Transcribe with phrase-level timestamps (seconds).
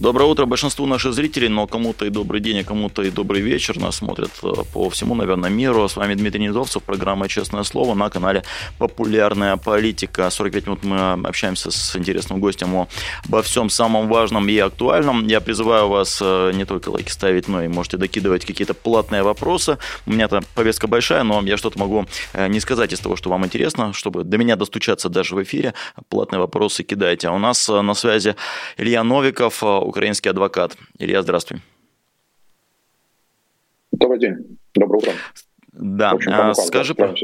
[0.00, 3.78] Доброе утро большинству наших зрителей, но кому-то и добрый день, а кому-то и добрый вечер.
[3.78, 5.86] Нас смотрят э, по всему, наверное, миру.
[5.86, 8.42] С вами Дмитрий Недовцев, программа «Честное слово» на канале
[8.78, 10.30] «Популярная политика».
[10.30, 12.88] 45 минут мы общаемся с интересным гостем
[13.26, 15.26] обо всем самом важном и актуальном.
[15.26, 19.76] Я призываю вас э, не только лайки ставить, но и можете докидывать какие-то платные вопросы.
[20.06, 23.44] У меня-то повестка большая, но я что-то могу э, не сказать из того, что вам
[23.44, 25.74] интересно, чтобы до меня достучаться даже в эфире.
[26.08, 27.28] Платные вопросы кидайте.
[27.28, 28.34] А у нас на связи
[28.78, 30.76] Илья Новиков, украинский адвокат.
[30.98, 31.60] Илья, здравствуй.
[33.92, 34.58] Добрый день.
[34.74, 35.12] Доброе утро.
[35.72, 37.14] Да, а, скажи, да,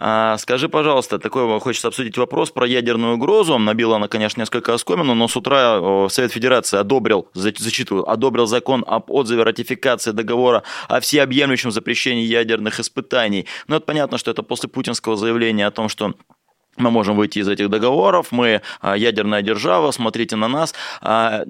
[0.00, 3.58] а, скажи, пожалуйста, такой хочется обсудить вопрос про ядерную угрозу.
[3.58, 9.10] Набила она, конечно, несколько оскомину, но с утра Совет Федерации одобрил, зачитываю, одобрил закон об
[9.10, 13.46] отзыве ратификации договора о всеобъемлющем запрещении ядерных испытаний.
[13.66, 16.14] Но это понятно, что это после путинского заявления о том, что
[16.80, 20.74] мы можем выйти из этих договоров, мы а, ядерная держава, смотрите на нас.
[21.00, 21.44] А,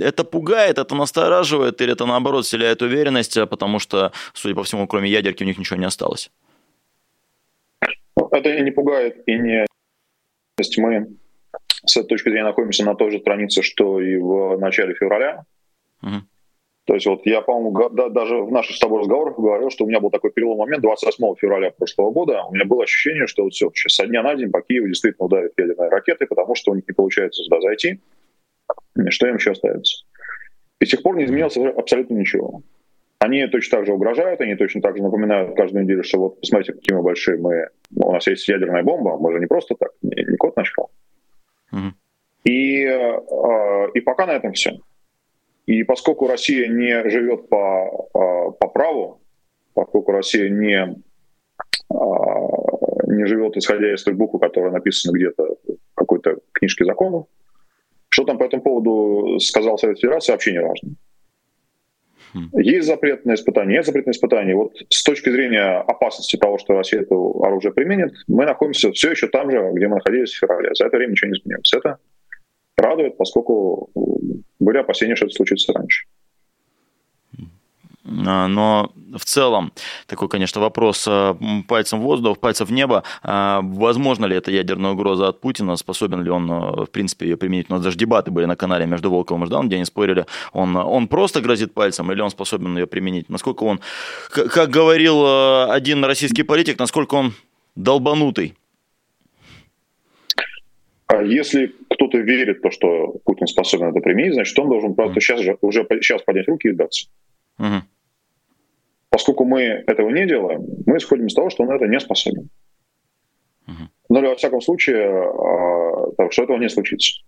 [0.00, 5.10] это пугает, это настораживает или это наоборот вселяет уверенность, потому что, судя по всему, кроме
[5.10, 6.30] ядерки у них ничего не осталось?
[8.30, 9.66] Это и не пугает, и не...
[10.78, 11.08] Мы
[11.84, 15.44] с этой точки зрения находимся на той же странице, что и в начале февраля.
[16.02, 16.22] Угу.
[16.84, 20.00] То есть вот я, по-моему, даже в наших с тобой разговорах говорил, что у меня
[20.00, 22.42] был такой переломный момент 28 февраля прошлого года.
[22.42, 25.26] У меня было ощущение, что вот все, сейчас со дня на день по Киеву действительно
[25.26, 28.00] ударят ядерные ракеты, потому что у них не получается сюда зайти.
[29.10, 30.04] Что им еще остается?
[30.80, 32.62] И с тех пор не изменилось абсолютно ничего.
[33.20, 36.72] Они точно так же угрожают, они точно так же напоминают каждую неделю, что вот посмотрите,
[36.72, 37.68] какие мы большие мы.
[37.94, 40.90] У нас есть ядерная бомба, мы же не просто так, не, не кот начал.
[41.72, 41.92] Mm-hmm.
[42.42, 44.80] И, э, и пока на этом все.
[45.66, 49.20] И поскольку Россия не живет по, а, по праву,
[49.74, 50.96] поскольку Россия не,
[51.88, 51.96] а,
[53.06, 57.26] не живет исходя из той буквы, которая написана где-то в какой-то книжке законов,
[58.08, 60.90] что там по этому поводу сказал Совет Федерации, вообще не важно.
[62.34, 62.50] Хм.
[62.58, 64.56] Есть запрет на испытание, нет запрет на испытание.
[64.56, 69.28] Вот с точки зрения опасности того, что Россия это оружие применит, мы находимся все еще
[69.28, 70.70] там же, где мы находились в феврале.
[70.74, 71.72] За это время ничего не изменилось.
[71.74, 71.98] Это
[72.76, 73.90] радует, поскольку
[74.58, 76.06] были опасения, что это случится раньше.
[78.04, 79.72] А, но в целом,
[80.06, 81.36] такой, конечно, вопрос а,
[81.68, 83.04] пальцем в воздух, пальцем в небо.
[83.22, 85.76] А, возможно ли это ядерная угроза от Путина?
[85.76, 87.66] Способен ли он, в принципе, ее применить?
[87.68, 90.76] У нас даже дебаты были на канале между Волковым и Жданом, где они спорили, он,
[90.76, 93.28] он просто грозит пальцем или он способен ее применить?
[93.28, 93.80] Насколько он,
[94.30, 97.34] как говорил один российский политик, насколько он
[97.76, 98.56] долбанутый?
[101.20, 105.40] Если кто-то верит в то, что Путин способен это применить, значит, он должен просто сейчас
[105.40, 107.08] же, уже сейчас поднять руки и сдаться.
[107.58, 107.82] Угу.
[109.10, 112.48] Поскольку мы этого не делаем, мы исходим из того, что он это не способен.
[113.66, 113.88] Угу.
[114.08, 117.22] Но во всяком случае, а, что этого не случится.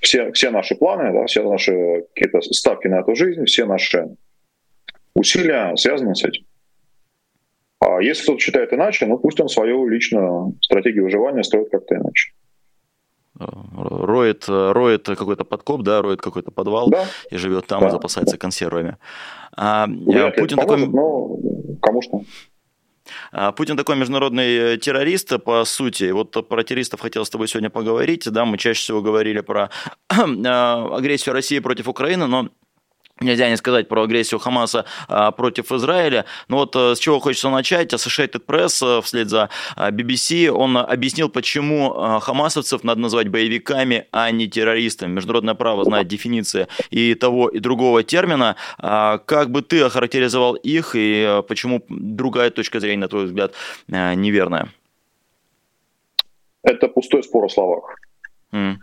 [0.00, 4.16] Все, все наши планы, да, все наши какие-то ставки на эту жизнь, все наши
[5.14, 6.44] усилия связаны с этим.
[7.80, 12.32] А если кто-то считает иначе, ну пусть он свою личную стратегию выживания строит как-то иначе
[13.38, 17.06] роет, роет какой-то подкоп, да, роет какой-то подвал да.
[17.30, 17.88] и живет там да.
[17.88, 18.96] и запасается консервами.
[19.56, 20.94] А, Вряд Путин поможет, такой...
[20.94, 21.36] Но
[21.80, 22.22] кому что.
[23.32, 26.10] А, Путин такой международный террорист, по сути.
[26.10, 28.30] Вот про террористов хотел с тобой сегодня поговорить.
[28.30, 29.70] Да, мы чаще всего говорили про
[30.08, 32.48] агрессию России против Украины, но
[33.20, 36.24] Нельзя не сказать про агрессию Хамаса а, против Израиля.
[36.48, 37.92] Но вот а, с чего хочется начать.
[37.92, 44.32] Associated Press а, вслед за а, BBC, он объяснил, почему хамасовцев надо называть боевиками, а
[44.32, 45.12] не террористами.
[45.12, 48.56] Международное право знает дефиниции и того, и другого термина.
[48.78, 53.54] А, как бы ты охарактеризовал их, и почему другая точка зрения, на твой взгляд,
[53.86, 54.70] неверная?
[56.64, 57.96] Это пустой спор о словах.
[58.52, 58.74] Mm.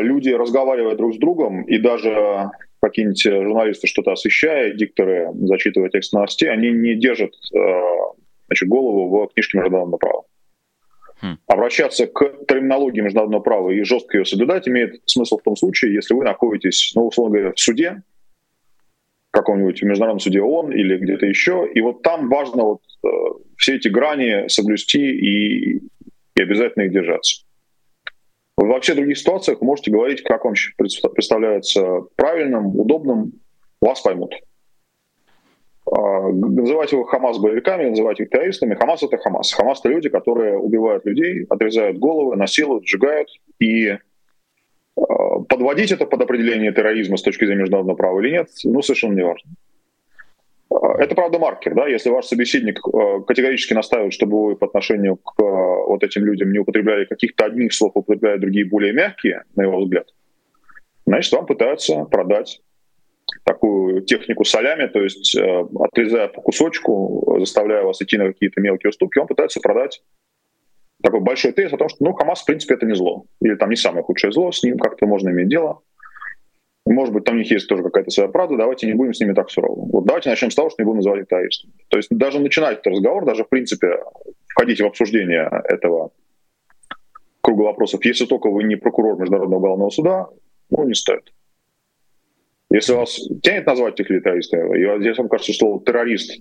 [0.00, 2.50] Люди разговаривают друг с другом, и даже
[2.88, 7.58] какие-нибудь э, журналисты что-то освещая, дикторы, зачитывая текст новостей, они не держат э,
[8.46, 10.22] значит, голову в книжке международного права.
[11.22, 11.38] Хм.
[11.46, 16.14] Обращаться к терминологии международного права и жестко ее соблюдать имеет смысл в том случае, если
[16.14, 18.02] вы находитесь, ну, условно говоря, в суде,
[19.36, 23.08] каком-нибудь Международном суде ООН или где-то еще, и вот там важно вот э,
[23.58, 25.76] все эти грани соблюсти и,
[26.34, 27.44] и обязательно их держаться.
[28.56, 33.32] Во всех других ситуациях можете говорить, как вам представляется правильным, удобным,
[33.80, 34.34] вас поймут.
[35.90, 38.74] А, называть его Хамас боевиками, называть их террористами.
[38.74, 39.52] Хамас— это Хамас.
[39.52, 43.28] Хамас— это люди, которые убивают людей, отрезают головы, насилуют, сжигают.
[43.60, 43.90] И
[44.96, 49.14] а, подводить это под определение терроризма с точки зрения международного права или нет, ну, совершенно
[49.14, 49.50] не важно.
[50.68, 55.40] Это, правда, маркер, да, если ваш собеседник э, категорически настаивает, чтобы вы по отношению к
[55.40, 59.62] э, вот этим людям не употребляли каких-то одних слов, а употребляли другие более мягкие, на
[59.62, 60.08] его взгляд,
[61.06, 62.62] значит, вам пытаются продать
[63.44, 68.90] такую технику солями, то есть э, отрезая по кусочку, заставляя вас идти на какие-то мелкие
[68.90, 70.02] уступки, он пытается продать
[71.02, 73.26] такой большой тезис о том, что ну, Хамас, в принципе, это не зло.
[73.40, 75.82] Или там не самое худшее зло, с ним как-то можно иметь дело.
[76.86, 79.32] Может быть, там у них есть тоже какая-то своя правда, давайте не будем с ними
[79.32, 79.88] так сурово.
[79.90, 81.72] Вот давайте начнем с того, что не будем называть их террористами.
[81.88, 83.98] То есть даже начинать этот разговор, даже в принципе
[84.46, 86.12] входить в обсуждение этого
[87.40, 90.28] круга вопросов, если только вы не прокурор Международного уголовного суда,
[90.70, 91.32] ну, не стоит.
[92.70, 96.40] Если вас тянет назвать этих террористами, и здесь вам кажется, что террорист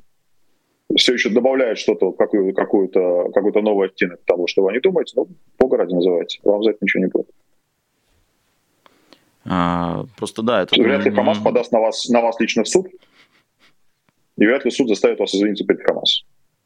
[0.95, 5.27] все еще добавляет что-то, какую-то, какую-то, какой-то новый оттенок того, что вы не думаете, ну,
[5.57, 6.39] бога ради называйте.
[6.43, 7.29] Вам за это ничего не будет.
[9.47, 10.75] А, просто да, это...
[10.81, 12.87] Вряд ли ХАМАС подаст на вас, на вас лично в суд,
[14.37, 16.23] и вряд ли суд заставит вас извиниться перед ХАМАС.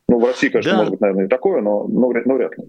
[0.07, 0.77] Ну, в России, конечно, да.
[0.77, 2.65] может быть, наверное, и такое, но, но, но вряд ли.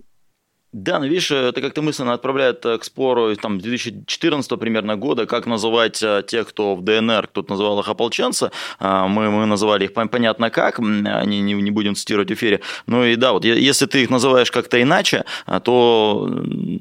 [0.72, 5.46] Да, но видишь, это как-то мысленно отправляет э, к спору там, 2014 примерно года, как
[5.46, 9.94] называть э, тех, кто в ДНР, кто-то называл их ополченцы, а, мы, мы называли их
[9.94, 12.60] понятно как, они не, не будем цитировать в эфире.
[12.86, 15.24] Ну и да, вот если ты их называешь как-то иначе,
[15.64, 16.28] то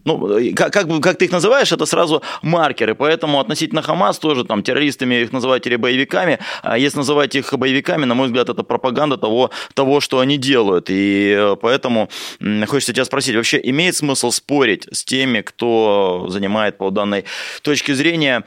[0.06, 4.62] ну, как, как, как ты их называешь, это сразу маркеры, поэтому относительно Хамас тоже там
[4.62, 9.18] террористами их называть или боевиками, а если называть их боевиками, на мой взгляд, это пропаганда
[9.18, 12.10] того, того что они делают, и э, поэтому
[12.68, 17.26] хочется тебя спросить, вообще имеет смысл спорить с теми, кто занимает по данной
[17.62, 18.44] точке зрения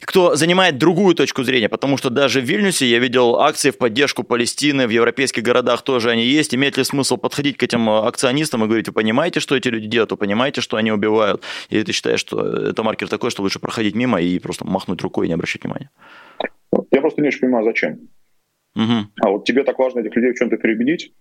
[0.00, 4.22] кто занимает другую точку зрения, потому что даже в Вильнюсе я видел акции в поддержку
[4.22, 6.54] Палестины, в европейских городах тоже они есть.
[6.54, 10.10] Имеет ли смысл подходить к этим акционистам и говорить, вы понимаете, что эти люди делают,
[10.10, 11.42] вы понимаете, что они убивают?
[11.68, 15.26] Или ты считаешь, что это маркер такой, что лучше проходить мимо и просто махнуть рукой
[15.26, 15.90] и не обращать внимания?
[16.90, 18.08] Я просто не очень понимаю, зачем.
[18.76, 19.06] Угу.
[19.22, 21.12] А вот тебе так важно этих людей в чем-то переубедить?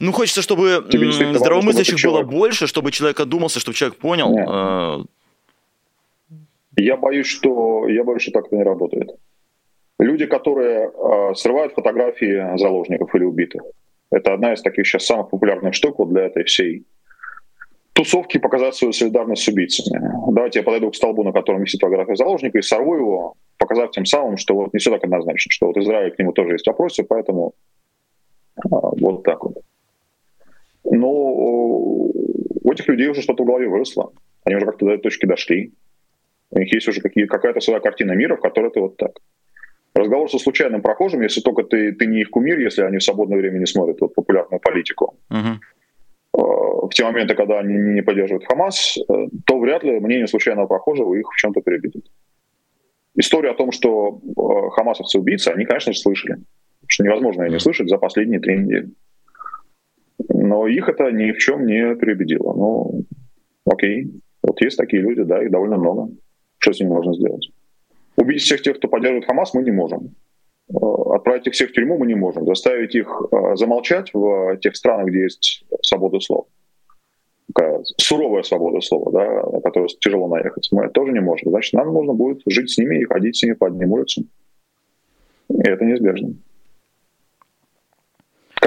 [0.00, 4.30] Ну, хочется, чтобы здравомыслящих было больше, чтобы человек одумался, чтобы человек понял.
[4.30, 4.48] Нет.
[4.48, 5.04] Э,
[6.76, 9.10] я боюсь, что я боюсь, что так это не работает.
[9.98, 13.62] Люди, которые э, срывают фотографии заложников или убитых,
[14.10, 16.84] это одна из таких сейчас самых популярных штук вот для этой всей
[17.94, 20.00] тусовки показать свою солидарность с убийцами.
[20.32, 24.06] Давайте я подойду к столбу, на котором висит фотография заложника, и сорву его, показав тем
[24.06, 27.02] самым, что вот не все так однозначно, что вот Израиль к нему тоже есть вопросы,
[27.02, 27.54] поэтому
[28.64, 29.58] вот так вот.
[30.84, 31.10] Но
[32.68, 34.12] у этих людей уже что-то в голове выросло.
[34.44, 35.72] Они уже как-то до этой точки дошли.
[36.50, 39.12] У них есть уже какие, какая-то своя картина мира, в которой ты вот так.
[39.94, 43.38] Разговор со случайным прохожим, если только ты, ты не их кумир, если они в свободное
[43.38, 45.58] время не смотрят вот, популярную политику, uh-huh.
[46.32, 49.02] в те моменты, когда они не поддерживают Хамас, э,
[49.44, 52.04] то вряд ли мнение случайного прохожего их в чем-то перебедет.
[53.16, 56.38] Историю о том, что э, хамасовцы убийцы, они, конечно же, слышали
[56.88, 58.90] что невозможно ее не слышать за последние три недели.
[60.28, 62.52] Но их это ни в чем не переубедило.
[62.54, 63.04] Ну,
[63.66, 64.10] окей,
[64.42, 66.10] вот есть такие люди, да, их довольно много.
[66.58, 67.50] Что с ними можно сделать?
[68.16, 70.14] Убить всех тех, кто поддерживает Хамас, мы не можем.
[70.70, 70.76] Э,
[71.14, 72.46] отправить их всех в тюрьму мы не можем.
[72.46, 76.46] Заставить их э, замолчать в тех странах, где есть свобода слова.
[77.54, 80.68] Такая суровая свобода слова, да, на которую тяжело наехать.
[80.72, 81.50] Мы тоже не можем.
[81.50, 84.28] Значит, нам нужно будет жить с ними и ходить с ними по одним улицам.
[85.50, 86.34] И это неизбежно.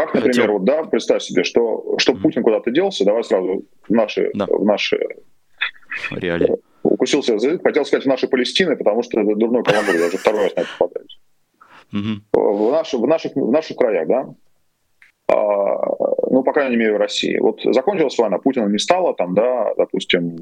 [0.02, 0.54] Как, например, Хотел...
[0.54, 2.22] вот, да, представь себе, что, что mm-hmm.
[2.22, 4.48] Путин куда-то делся, давай сразу в наши, да.
[4.48, 5.00] в наши
[6.10, 6.58] реалии.
[6.82, 10.46] Укусился язык, хотел сказать в наши Палестины, потому что это дурной каламбур, я уже второй
[10.46, 11.20] раз на это попадаюсь.
[11.94, 12.22] Mm-hmm.
[12.34, 14.26] В, наш, в, наших, в наших краях, да,
[15.28, 15.36] а,
[16.32, 17.38] ну, по крайней мере, в России.
[17.38, 20.38] Вот закончилась война, Путина не стало, там, да, допустим,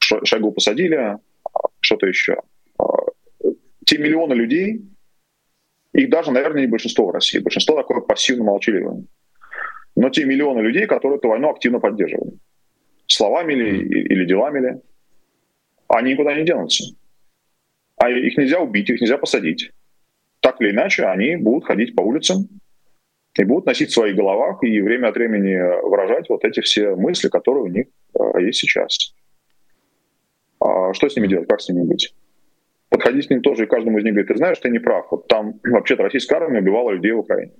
[0.00, 1.18] Шойгу посадили,
[1.80, 2.42] что-то еще.
[2.78, 2.84] А,
[3.86, 4.82] те миллионы людей,
[5.98, 7.40] их даже, наверное, не большинство в России.
[7.40, 9.02] Большинство такое пассивно молчаливое.
[9.96, 12.34] Но те миллионы людей, которые эту войну активно поддерживали.
[13.08, 14.80] Словами ли или делами ли.
[15.88, 16.84] Они никуда не денутся.
[17.96, 19.72] А их нельзя убить, их нельзя посадить.
[20.38, 22.48] Так или иначе, они будут ходить по улицам
[23.36, 27.28] и будут носить в своих головах и время от времени выражать вот эти все мысли,
[27.28, 29.14] которые у них э, есть сейчас.
[30.60, 32.14] А что с ними делать, как с ними быть?
[32.88, 35.06] Подходить к ним тоже, и каждому из них говорит, ты знаешь, ты не прав.
[35.10, 37.52] Вот там вообще-то российская армия убивала людей в Украине.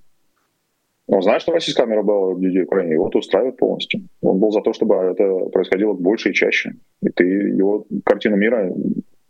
[1.06, 4.00] Он знает, что российская армия убивала людей в Украине, его это устраивает полностью.
[4.20, 6.72] Он был за то, чтобы это происходило больше и чаще.
[7.02, 8.72] И ты его картину мира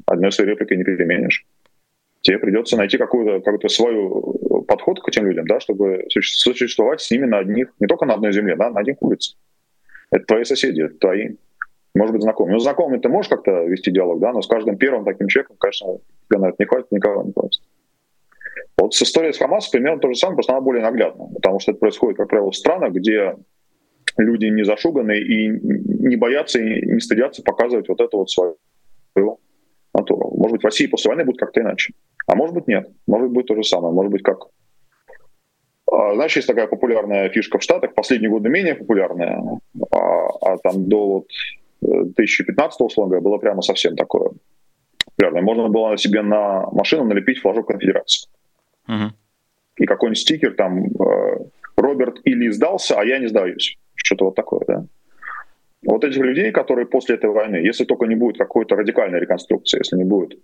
[0.06, 1.46] одной своей репликой не переменишь.
[2.20, 7.26] Тебе придется найти какую-то какой свою подход к этим людям, да, чтобы существовать с ними
[7.26, 9.36] на одних, не только на одной земле, да, на одних улицах.
[10.10, 11.36] Это твои соседи, твои
[11.94, 12.52] может быть, знакомый.
[12.52, 15.98] Ну, знакомый ты можешь как-то вести диалог, да, но с каждым первым таким человеком, конечно,
[16.28, 17.60] тебе на это не хватит, никого не хватит.
[18.76, 21.72] Вот с историей с Хамасом примерно то же самое, просто она более наглядна, потому что
[21.72, 23.34] это происходит, как правило, в странах, где
[24.16, 28.54] люди не зашуганы и не боятся и не стыдятся показывать вот это вот свое
[29.94, 30.32] натуру.
[30.36, 31.94] Может быть, в России после войны будет как-то иначе.
[32.26, 32.88] А может быть, нет.
[33.06, 33.92] Может быть, то же самое.
[33.92, 34.46] Может быть, как...
[35.90, 39.42] А, знаешь, есть такая популярная фишка в Штатах, последние годы менее популярная,
[39.90, 41.26] а, а там до вот
[41.80, 44.30] 2015 условно говоря, было прямо совсем такое.
[45.16, 45.40] Прямо.
[45.40, 48.28] Можно было себе на машину налепить флажок конфедерации.
[48.88, 49.10] Uh-huh.
[49.76, 51.38] И какой-нибудь стикер там э,
[51.76, 53.78] «Роберт или сдался, а я не сдаюсь».
[53.94, 54.84] Что-то вот такое, да.
[55.86, 59.96] Вот этих людей, которые после этой войны, если только не будет какой-то радикальной реконструкции, если
[59.96, 60.38] не будет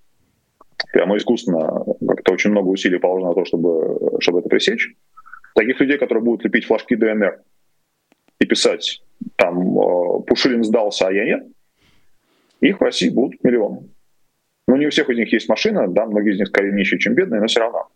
[0.92, 4.94] прямо искусственно, как-то очень много усилий положено на то, чтобы, чтобы это пресечь,
[5.54, 7.40] таких людей, которые будут лепить флажки ДНР
[8.40, 9.02] и писать
[9.36, 11.46] там э, Пушилин сдался, а я нет,
[12.60, 13.88] их в России будут миллионы.
[14.66, 17.14] Ну, не у всех из них есть машина, да, многие из них скорее нищие, чем
[17.14, 17.88] бедные, но все равно.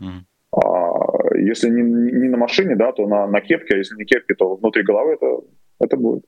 [0.00, 0.20] Mm.
[0.52, 4.34] А, если не, не на машине, да, то на, на кепке, а если не кепке,
[4.34, 5.40] то внутри головы это,
[5.80, 6.24] это будет.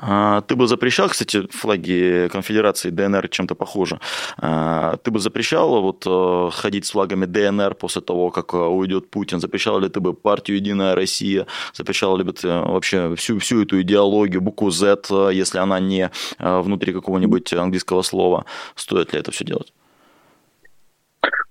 [0.00, 3.98] А, ты бы запрещал, кстати, флаги конфедерации ДНР чем-то похожи.
[4.36, 9.10] А, ты бы запрещал вот э, ходить с флагами ДНР после того, как э, уйдет
[9.10, 9.40] Путин?
[9.40, 11.46] Запрещал ли ты бы партию «Единая Россия»?
[11.72, 16.92] Запрещал ли бы ты вообще всю, всю эту идеологию, букву э, если она не внутри
[16.92, 18.44] какого-нибудь английского слова?
[18.76, 19.72] Стоит ли это все делать?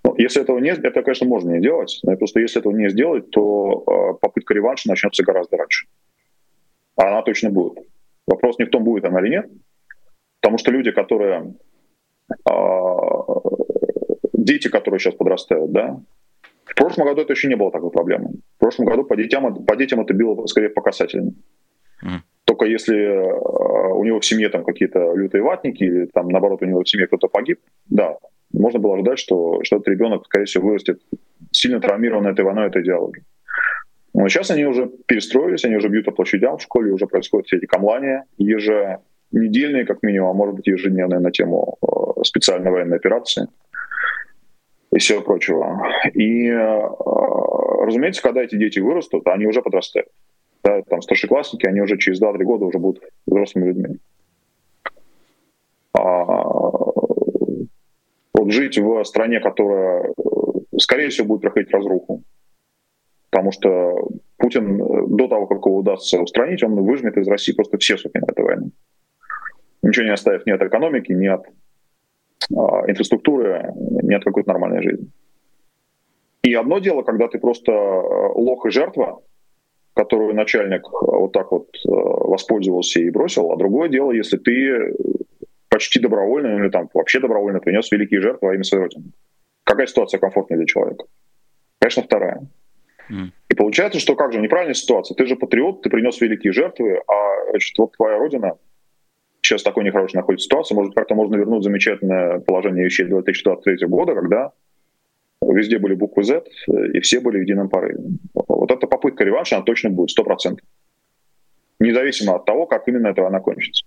[0.06, 2.00] Ну, если этого не это, конечно, можно не делать.
[2.04, 5.88] Но просто если этого не сделать, то попытка реванша начнется гораздо раньше.
[6.96, 7.80] А она точно будет.
[8.28, 9.50] Вопрос не в том, будет она или нет,
[10.42, 11.56] потому что люди, которые
[12.50, 13.18] а,
[14.34, 16.00] дети, которые сейчас подрастают, да,
[16.66, 18.32] в прошлом году это еще не было такой проблемы.
[18.58, 21.36] В прошлом году по детям, по детям это было скорее по касательным.
[22.04, 22.20] Mm.
[22.46, 26.66] Только если а, у него в семье там какие-то лютые ватники, или там наоборот у
[26.66, 28.18] него в семье кто-то погиб, да,
[28.54, 31.02] можно было ожидать, что, что этот ребенок, скорее всего, вырастет
[31.52, 33.26] сильно травмированной этой войной, этой идеологией.
[34.18, 37.58] Но сейчас они уже перестроились, они уже бьют по площадям, в школе уже происходят все
[37.58, 43.48] эти камлания, еженедельные, как минимум, а может быть ежедневные на тему э, специальной военной операции
[44.92, 45.84] и всего прочего.
[46.16, 46.80] И, э,
[47.86, 50.08] разумеется, когда эти дети вырастут, они уже подрастают.
[50.64, 53.98] Да, там старшеклассники, они уже через 2-3 года уже будут взрослыми людьми.
[55.94, 56.16] А,
[58.34, 62.24] вот жить в стране, которая, э, скорее всего, будет проходить разруху,
[63.30, 67.78] потому что Путин э, до того, как его удастся устранить, он выжмет из России просто
[67.78, 68.72] все соки на этой войне.
[69.82, 71.46] Ничего не оставив ни от экономики, ни от
[72.56, 75.08] а, инфраструктуры, ни от какой-то нормальной жизни.
[76.44, 79.22] И одно дело, когда ты просто э, лох и жертва,
[79.94, 84.94] которую начальник э, вот так вот воспользовался и бросил, а другое дело, если ты
[85.70, 89.12] почти добровольно или там вообще добровольно принес великие жертвы во имя своей родины.
[89.64, 91.06] Какая ситуация комфортнее для человека?
[91.80, 92.48] Конечно, вторая.
[93.10, 95.16] И получается, что как же, неправильная ситуация.
[95.16, 98.58] Ты же патриот, ты принес великие жертвы, а значит, вот твоя родина
[99.42, 104.14] сейчас в такой нехорошей находится ситуации, может, как-то можно вернуть замечательное положение вещей 2023 года,
[104.14, 104.52] когда
[105.42, 106.44] везде были буквы Z,
[106.94, 108.00] и все были в едином порыве.
[108.34, 110.58] Вот эта попытка реванша, она точно будет, 100%.
[111.80, 113.86] Независимо от того, как именно это она кончится.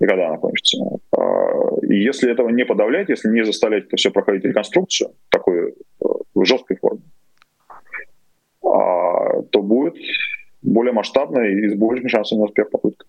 [0.00, 0.78] И когда она кончится.
[1.16, 6.04] А, и если этого не подавлять, если не заставлять это все проходить реконструкцию, такой э,
[6.42, 6.91] жесткой форме, а,
[8.62, 9.94] то будет
[10.62, 13.06] более масштабная и с большими шансами на успех попытка.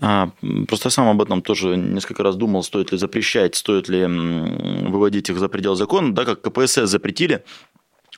[0.00, 0.30] А,
[0.68, 5.38] просто сам об этом тоже несколько раз думал, стоит ли запрещать, стоит ли выводить их
[5.38, 7.44] за предел закона, да, как КПСС запретили,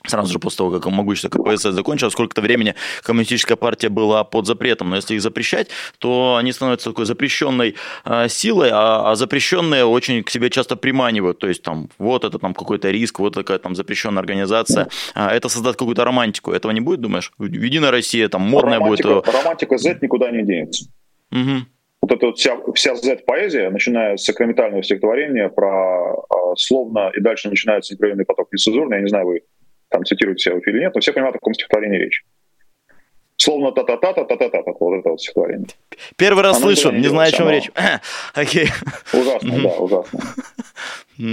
[0.06, 4.90] сразу же после того, как могущество КПСС закончилось, сколько-то времени коммунистическая партия была под запретом.
[4.90, 5.68] Но если их запрещать,
[5.99, 11.38] то они становятся такой запрещенной э, силой, а, а запрещенные очень к себе часто приманивают.
[11.38, 14.88] То есть там вот это там какой-то риск, вот такая там запрещенная организация.
[15.14, 16.52] А, это создаст какую-то романтику.
[16.52, 17.32] Этого не будет, думаешь?
[17.38, 19.28] Единая Россия, там модная романтика, будет.
[19.28, 20.87] Романтика Z никуда не денется.
[21.32, 21.66] Угу.
[22.02, 27.49] Вот эта вот вся, вся Z-поэзия, начиная с сакраментального стихотворения про э, словно, и дальше
[27.49, 29.40] начинается непрерывный поток нецензурный, я не знаю, вы
[29.94, 32.24] там цитируют себя или нет, но все понимают, о каком стихотворении речь.
[33.36, 35.68] Словно та-та-та-та-та-та-та, вот это вот стихотворение.
[36.16, 37.70] Первый раз Оно слышу, не, не знаю, о чем речь.
[38.34, 38.66] Окей.
[39.12, 40.20] Ужасно, да, ужасно.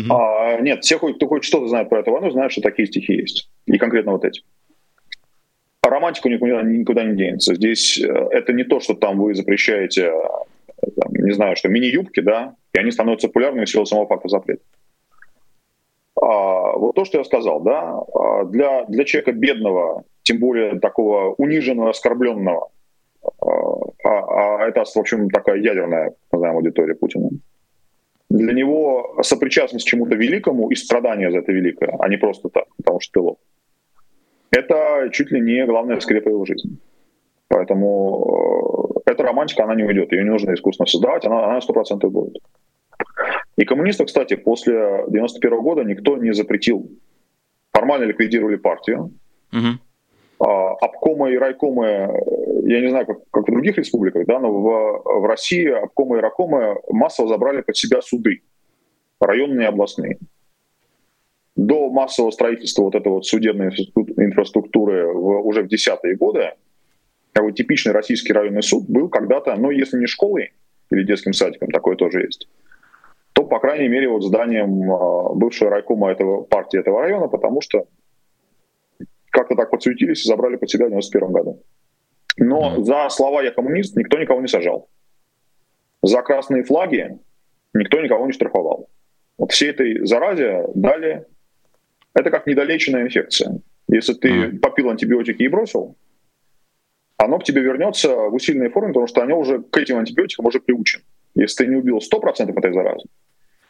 [0.09, 3.49] а, нет, все, кто хоть что-то знает про эту войну, знают, что такие стихи есть.
[3.65, 4.41] И конкретно вот эти.
[5.81, 7.55] А романтику никуда, никуда не денется.
[7.55, 12.19] Здесь э, это не то, что там вы запрещаете, э, там, не знаю, что мини-юбки,
[12.19, 14.61] да, и они становятся популярными в силу самого факта запрета.
[16.21, 21.33] А, вот то, что я сказал, да, а, для, для человека бедного, тем более такого
[21.37, 22.69] униженного, оскорбленного,
[23.23, 23.49] а,
[24.03, 27.29] а, а это, в общем, такая ядерная, назовем, аудитория Путина,
[28.29, 32.65] для него сопричастность к чему-то великому и страдание за это великое, а не просто так,
[32.77, 33.37] потому что
[34.51, 34.59] ты.
[34.59, 36.77] Это чуть ли не главная скрепа его жизни.
[37.47, 42.07] Поэтому э, эта романтика, она не уйдет, ее не нужно искусственно создавать, она, она 100%
[42.09, 42.37] будет.
[43.57, 46.89] И коммунистов, кстати, после 91 года никто не запретил.
[47.71, 49.11] Формально ликвидировали партию.
[49.51, 50.47] Угу.
[50.81, 52.09] Обкомы и райкомы,
[52.65, 56.21] я не знаю, как, как в других республиках, да, но в, в России обкомы и
[56.21, 58.41] райкомы массово забрали под себя суды,
[59.19, 60.17] районные и областные.
[61.55, 66.53] До массового строительства вот этой вот судебной инфраструктуры в, уже в десятые годы,
[67.43, 70.53] бы типичный российский районный суд был когда-то, ну, если не школой
[70.89, 72.47] или детским садиком, такое тоже есть,
[73.33, 77.87] то, по крайней мере, вот зданием а, бывшего райкома этого, партии этого района, потому что
[79.29, 81.63] как-то так подсуетились и забрали под себя в 91 году.
[82.37, 84.89] Но за слова «я коммунист» никто никого не сажал.
[86.01, 87.19] За красные флаги
[87.73, 88.89] никто никого не штрафовал.
[89.37, 91.25] Вот всей этой заразе дали...
[92.13, 93.59] Это как недолеченная инфекция.
[93.87, 95.95] Если ты попил антибиотики и бросил,
[97.17, 100.59] оно к тебе вернется в усиленной форме, потому что оно уже к этим антибиотикам уже
[100.59, 101.01] приучен.
[101.35, 103.05] Если ты не убил 100% этой заразы,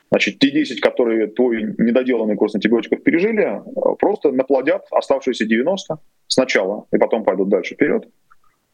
[0.09, 3.61] значит, те 10, которые твой недоделанный курс антибиотиков пережили,
[3.99, 8.07] просто наплодят оставшиеся 90 сначала, и потом пойдут дальше вперед,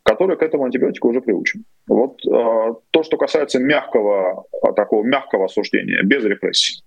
[0.04, 1.64] которые к этому антибиотику уже приучены.
[1.88, 6.82] Вот э, то, что касается мягкого, такого мягкого осуждения, без репрессий,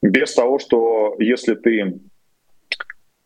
[0.00, 2.00] без того, что если ты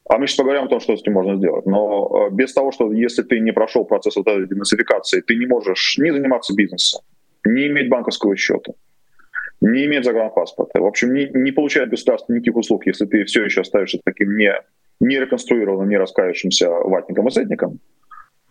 [0.09, 1.67] а мы сейчас поговорим о том, что с этим можно сделать.
[1.67, 5.99] Но без того, что если ты не прошел процесс вот этой денацификации, ты не можешь
[5.99, 7.03] не заниматься бизнесом,
[7.45, 8.73] не иметь банковского счета,
[9.61, 13.63] не иметь загранпаспорта, в общем, не, не получать государства никаких услуг, если ты все еще
[13.63, 14.53] остаешься таким не,
[15.01, 17.81] не реконструированным, не раскаявшимся ватником и сетником,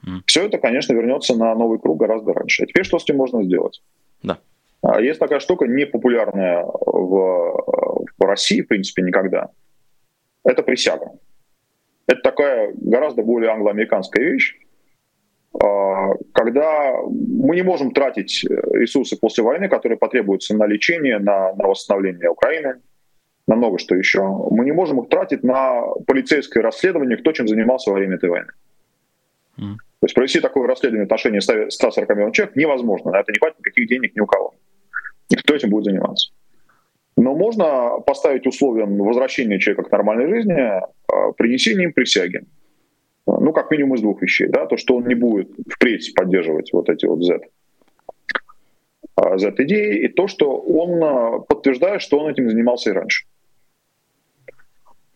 [0.05, 0.19] mm.
[0.25, 2.63] все это, конечно, вернется на новый круг гораздо раньше.
[2.63, 3.81] А теперь что с этим можно сделать?
[4.23, 4.39] Да.
[4.81, 9.49] А есть такая штука, непопулярная в, в России, в принципе, никогда.
[10.43, 11.11] Это присяга.
[12.05, 14.55] Это такая гораздо более англоамериканская вещь,
[16.33, 21.67] когда мы не можем тратить э, ресурсы после войны, которые потребуются на лечение, на, на
[21.67, 22.75] восстановление Украины,
[23.47, 27.89] на много что еще, мы не можем их тратить на полицейское расследование, кто чем занимался
[27.89, 28.51] во время этой войны.
[29.57, 29.75] Mm.
[29.99, 33.11] То есть провести такое расследование в отношении 140 миллионов человек невозможно.
[33.11, 34.53] На это не хватит никаких денег ни у кого.
[35.29, 36.31] И кто этим будет заниматься?
[37.15, 42.43] Но можно поставить условием возвращения человека к нормальной жизни а, принесением присяги
[43.27, 44.47] ну, как минимум из двух вещей.
[44.47, 44.65] Да?
[44.65, 47.39] То, что он не будет впредь поддерживать вот эти вот Z,
[49.37, 53.25] Z-идеи, и то, что он а, подтверждает, что он этим занимался и раньше.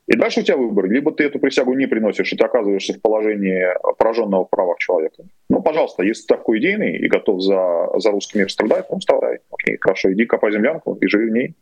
[0.07, 0.89] И дальше у тебя выбор.
[0.89, 3.65] Либо ты эту присягу не приносишь, и ты оказываешься в положении
[3.97, 5.23] пораженного в правах человека.
[5.49, 9.39] Ну, пожалуйста, если ты такой идейный и готов за, за русский мир страдать, ну, вставай.
[9.51, 11.55] Окей, хорошо, иди копай землянку и живи в ней.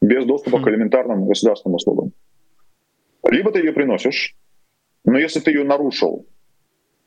[0.00, 0.62] Без доступа mm.
[0.62, 2.12] к элементарным государственным услугам.
[3.28, 4.36] Либо ты ее приносишь,
[5.06, 6.26] но если ты ее нарушил,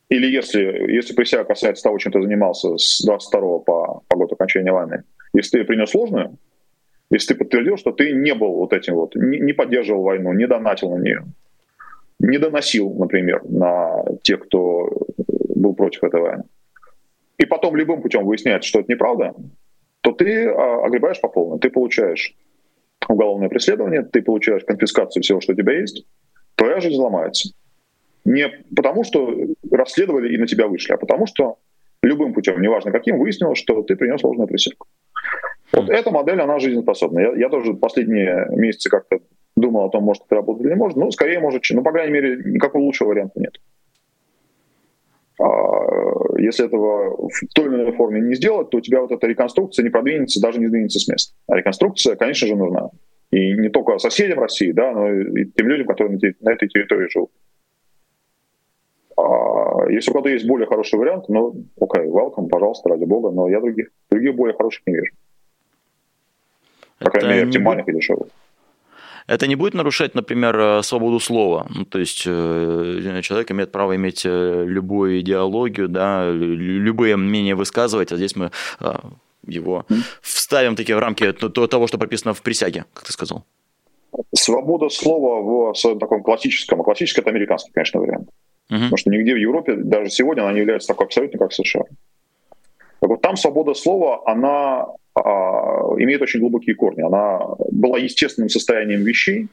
[0.10, 4.72] или если, если присяга касается того, чем ты занимался с 22 по, по год окончания
[4.72, 6.38] войны, если ты принес ложную,
[7.12, 10.48] если ты подтвердил, что ты не был вот этим вот, не, не поддерживал войну, не
[10.48, 11.26] донатил на нее,
[12.20, 14.90] не доносил, например, на тех, кто
[15.56, 16.44] был против этой войны,
[17.38, 19.36] и потом любым путем выясняется, что это неправда,
[20.02, 21.60] то ты а, огребаешь по полной.
[21.60, 22.36] Ты получаешь
[23.08, 26.06] уголовное преследование, ты получаешь конфискацию всего, что у тебя есть,
[26.56, 27.50] твоя жизнь ломается.
[28.30, 29.36] Не потому, что
[29.72, 31.58] расследовали и на тебя вышли, а потому что
[32.04, 34.86] любым путем, неважно каким, выяснилось, что ты принес ложную присягу.
[35.74, 37.20] Вот эта модель, она жизнеспособна.
[37.20, 39.18] Я, я тоже последние месяцы как-то
[39.56, 40.96] думал о том, может это работать или не может.
[40.96, 43.60] Ну, скорее может, но, по крайней мере, никакого лучшего варианта нет.
[45.42, 49.26] А, если этого в той или иной форме не сделать, то у тебя вот эта
[49.26, 51.34] реконструкция не продвинется, даже не сдвинется с места.
[51.48, 52.92] А реконструкция, конечно же, нужна.
[53.32, 57.32] И не только соседям России, да, но и тем людям, которые на этой территории живут.
[59.19, 63.32] А если у кого-то есть более хороший вариант, ну, окей, okay, welcome, пожалуйста, ради бога,
[63.32, 65.13] но я других, других более хороших не вижу.
[66.99, 68.27] По крайней мере, оптимальных и дешевых.
[69.27, 71.67] Это не будет нарушать, например, э, свободу слова.
[71.69, 78.12] Ну, то есть э, человек имеет право иметь э, любую идеологию, да, любые мнения высказывать,
[78.12, 78.51] а здесь мы
[79.47, 79.86] его
[80.21, 83.43] вставим такие в рамки того, что прописано в присяге, как ты сказал.
[84.34, 88.29] Свобода слова в своем таком классическом, а классический это американский, конечно, вариант.
[88.71, 88.75] Uh-huh.
[88.75, 91.84] Потому что нигде в Европе, даже сегодня, она не является такой абсолютно, как в США.
[92.99, 97.01] Так вот, там свобода слова, она а, имеет очень глубокие корни.
[97.01, 97.39] Она
[97.71, 99.47] была естественным состоянием вещей,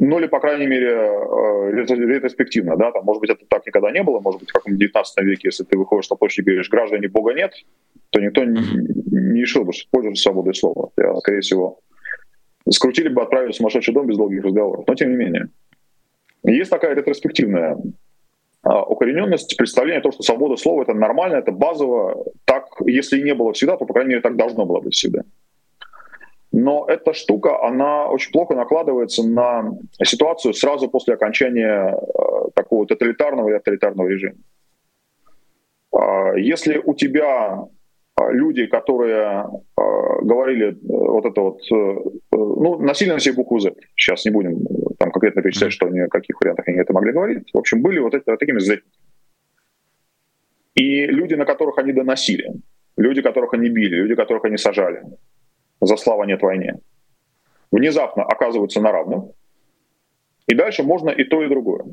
[0.00, 4.02] ну или, по крайней мере, э, ретроспективно, да, там, может быть, это так никогда не
[4.02, 7.08] было, может быть, как в 19 веке, если ты выходишь на площадь и говоришь, граждане
[7.08, 7.52] Бога нет,
[8.08, 10.90] то никто, не решил бы, что пользуешься свободой слова.
[10.96, 11.80] Я, скорее всего,
[12.70, 14.86] скрутили бы, отправили в сумасшедший дом без долгих разговоров.
[14.86, 15.48] Но тем не менее.
[16.42, 17.76] Есть такая ретроспективная
[18.62, 22.24] а, укорененность, представление того, что свобода слова— это нормально, это базово.
[22.44, 25.22] Так, если и не было всегда, то, по крайней мере, так должно было быть всегда.
[26.52, 29.72] Но эта штука, она очень плохо накладывается на
[30.02, 34.34] ситуацию сразу после окончания э, такого тоталитарного и авторитарного режима.
[35.94, 37.66] Э, если у тебя
[38.30, 39.82] люди, которые э,
[40.22, 41.60] говорили вот это вот,
[42.32, 44.58] ну, носили на себе букву Z, сейчас не будем
[45.00, 47.98] там конкретно перечислять, что они, в каких вариантах они это могли говорить, в общем, были
[48.00, 48.80] вот, эти, вот такими Z.
[50.74, 52.52] И люди, на которых они доносили,
[52.98, 55.02] люди, которых они били, люди, которых они сажали,
[55.80, 56.80] за слава нет войне,
[57.72, 59.24] внезапно оказываются на равных,
[60.46, 61.86] и дальше можно и то, и другое.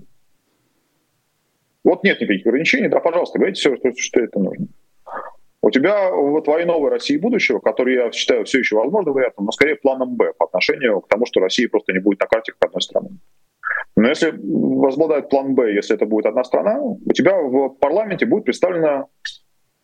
[1.85, 4.67] Вот нет никаких ограничений, да, пожалуйста, говорите все, что, что это нужно.
[5.61, 9.51] У тебя в твоей новой России будущего, который я считаю все еще возможным вариантом, но
[9.51, 12.69] скорее планом Б по отношению к тому, что Россия просто не будет на карте как
[12.69, 13.09] одной страны.
[13.95, 18.45] Но если возобладает план Б, если это будет одна страна, у тебя в парламенте будет
[18.45, 19.05] представлена,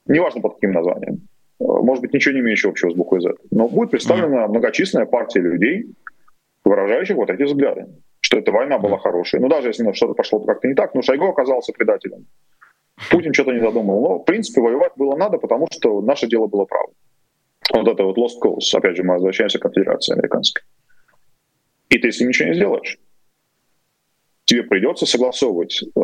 [0.06, 1.28] неважно под каким названием,
[1.60, 3.34] может быть, ничего не имеющего общего с буквой Z.
[3.52, 5.86] Но будет представлена многочисленная партия людей,
[6.64, 7.88] выражающих вот эти взгляды,
[8.20, 9.40] что эта война была хорошей.
[9.40, 12.28] Ну, даже если что-то пошло как-то не так, но Шойгу оказался предателем.
[13.10, 14.02] Путин что-то не задумал.
[14.02, 16.92] Но, в принципе, воевать было надо, потому что наше дело было право.
[17.74, 18.78] Вот это вот lost cause.
[18.78, 20.64] Опять же, мы возвращаемся к конфедерации американской.
[21.90, 23.00] И ты, если ничего не сделаешь,
[24.46, 26.00] тебе придется согласовывать э,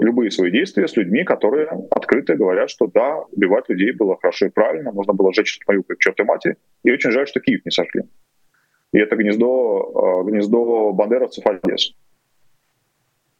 [0.00, 4.50] любые свои действия с людьми, которые открыто говорят, что да, убивать людей было хорошо и
[4.50, 8.04] правильно, нужно было сжечь мою к чертой матери, и очень жаль, что Киев не сожгли.
[8.92, 11.94] И это гнездо, э, гнездо бандеровцев Одессы.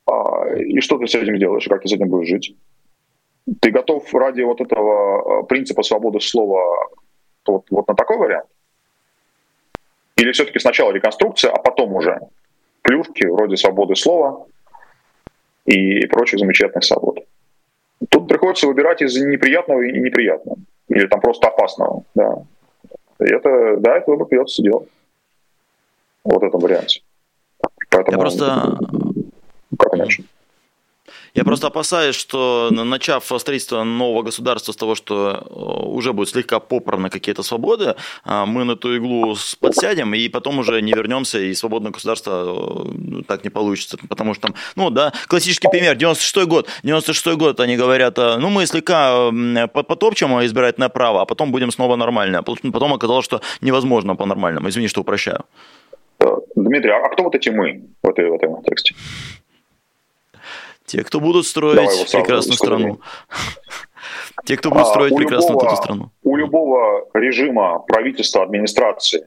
[0.07, 2.57] А, и что ты с этим делаешь, как ты с этим будешь жить?
[3.61, 6.89] Ты готов ради вот этого э, принципа свободы слова
[7.47, 8.47] вот, вот на такой вариант?
[10.17, 12.19] Или все-таки сначала реконструкция, а потом уже
[12.83, 14.47] плюшки вроде свободы слова
[15.65, 17.21] и прочих замечательных свобод.
[18.11, 20.59] Тут приходится выбирать из неприятного и неприятного.
[20.89, 22.05] Или там просто опасного.
[22.15, 22.43] Да.
[23.21, 24.89] И это, да, это выбор придется делать.
[26.25, 27.03] Вот в этом варианте.
[27.91, 28.79] Поэтому, Я просто...
[29.79, 30.25] Как иначе?
[31.35, 36.59] Я просто опасаюсь, что начав строительство нового государства с того, что э, уже будет слегка
[36.61, 41.55] попраны какие-то свободы, а, мы на эту иглу подсядем и потом уже не вернемся, и
[41.55, 43.99] свободное государство э, так не получится.
[44.09, 46.69] Потому что там, ну да, классический пример, 96-й год.
[46.83, 49.31] 96-й год они говорят, э, ну мы слегка
[49.73, 52.43] потопчем избирательное право, а потом будем снова нормально.
[52.43, 54.69] Потом оказалось, что невозможно по-нормальному.
[54.69, 55.45] Извини, что упрощаю.
[56.55, 58.95] Дмитрий, а кто вот эти мы в, в этом контексте?
[60.89, 63.01] Те, кто будут строить прекрасную страну.
[64.45, 66.11] Те, кто будут а, строить прекрасную эту страну.
[66.23, 69.27] У любого режима, правительства, администрации,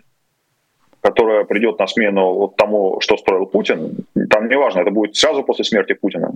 [1.01, 3.95] которая придет на смену вот тому, что строил Путин,
[4.31, 6.33] там неважно, это будет сразу после смерти Путина,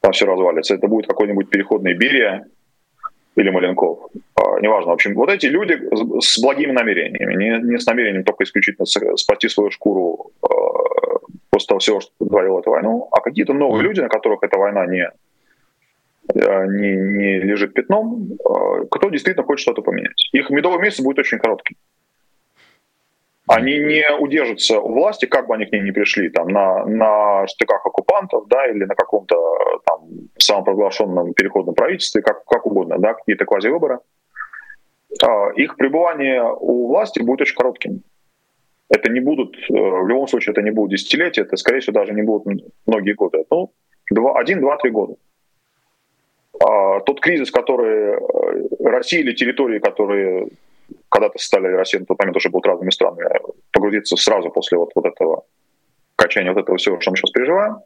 [0.00, 2.44] там все развалится, это будет какой-нибудь переходный Берия
[3.36, 3.98] или Маленков,
[4.34, 4.90] а, неважно.
[4.90, 5.80] В общем, вот эти люди
[6.20, 10.46] с благими намерениями, не, не с намерением только исключительно спасти свою шкуру а,
[11.52, 14.86] после того всего, что творила эту войну, а какие-то новые люди, на которых эта война
[14.86, 15.10] не,
[16.34, 20.30] э, не, не лежит пятном, э, кто действительно хочет что-то поменять.
[20.32, 21.76] Их медовый месяц будет очень короткий.
[23.46, 27.46] Они не удержатся у власти, как бы они к ней не пришли, там, на, на
[27.48, 29.36] штыках оккупантов, да, или на каком-то
[29.84, 33.98] там самопровозглашенном переходном правительстве, как, как угодно, да, какие-то квазивыборы.
[35.22, 38.02] А, их пребывание у власти будет очень коротким.
[38.92, 42.12] Это не будут, э, в любом случае, это не будут десятилетия, это, скорее всего, даже
[42.12, 43.44] не будут многие годы.
[43.50, 43.72] Ну,
[44.10, 45.14] два, один, два, три года.
[46.60, 48.18] А тот кризис, который э,
[48.80, 50.48] Россия или территории, которые
[51.08, 53.30] когда-то стали Россией на тот момент уже будут разными странами,
[53.72, 55.44] погрузиться сразу после вот, вот этого
[56.16, 57.76] качания вот этого всего, что мы сейчас переживаем,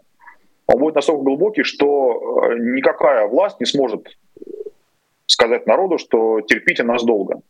[0.67, 4.09] он будет настолько глубокий, что э, никакая власть не сможет
[5.27, 7.43] сказать народу, что терпите нас долго.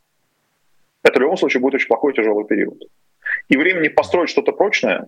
[1.02, 2.82] Это в любом случае будет очень плохой тяжелый период
[3.48, 5.06] и времени построить что-то прочное,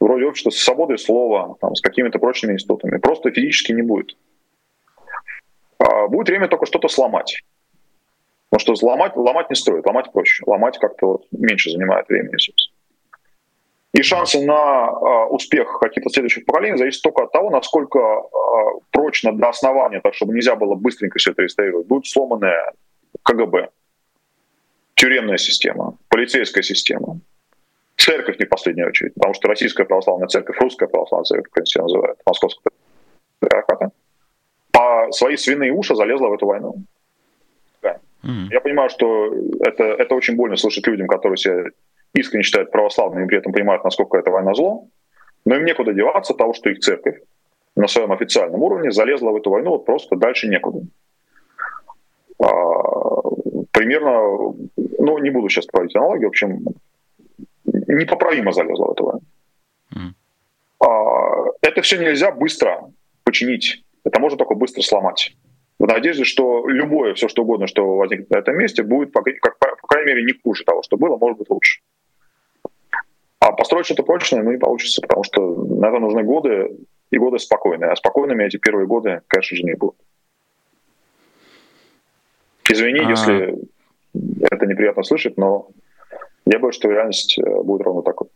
[0.00, 4.16] вроде общества с свободой слова, там, с какими-то прочными институтами, просто физически не будет.
[5.78, 7.42] А будет время только что-то сломать.
[8.50, 10.44] Потому что сломать, ломать не стоит, ломать проще.
[10.46, 12.76] Ломать как-то вот меньше занимает времени, собственно.
[13.92, 18.22] И шансы на э, успех каких-то следующих поколений зависят только от того, насколько э,
[18.90, 22.74] прочно до основания, так чтобы нельзя было быстренько все это реставрировать, будет сломанная
[23.22, 23.70] КГБ,
[24.94, 27.20] тюремная система, полицейская система,
[27.96, 31.84] церковь не в последнюю очередь, потому что Российская православная церковь, Русская православная церковь, как себя
[31.84, 32.70] называют, Московская
[33.40, 33.90] патриархата,
[34.70, 36.76] по свои свиные уши залезла в эту войну.
[37.82, 38.48] Mm-hmm.
[38.50, 41.64] Я понимаю, что это, это очень больно слышать людям, которые себя
[42.14, 44.88] искренне считают православными и при этом понимают, насколько это война зло.
[45.44, 47.20] Но им некуда деваться того, что их церковь
[47.76, 50.80] на своем официальном уровне залезла в эту войну вот просто дальше некуда.
[52.42, 52.46] А,
[53.70, 56.64] примерно, ну, не буду сейчас проводить аналогии, в общем,
[57.86, 59.20] непоправимо залезла в эту войну.
[59.94, 60.12] Mm.
[60.80, 62.90] А, это все нельзя быстро
[63.24, 65.36] починить, это можно только быстро сломать.
[65.78, 69.58] В надежде, что любое, все что угодно, что возникнет на этом месте, будет, по, как,
[69.58, 71.80] по крайней мере, не хуже того, что было, может быть лучше.
[73.40, 76.76] А построить что-то прочное, ну, не получится, потому что на это нужны годы,
[77.10, 77.90] и годы спокойные.
[77.90, 79.96] А спокойными эти первые годы, конечно же, не будут.
[82.68, 83.10] Извини, А-а-а.
[83.10, 83.58] если
[84.50, 85.68] это неприятно слышать, но
[86.46, 88.28] я боюсь, что реальность э, будет ровно такой.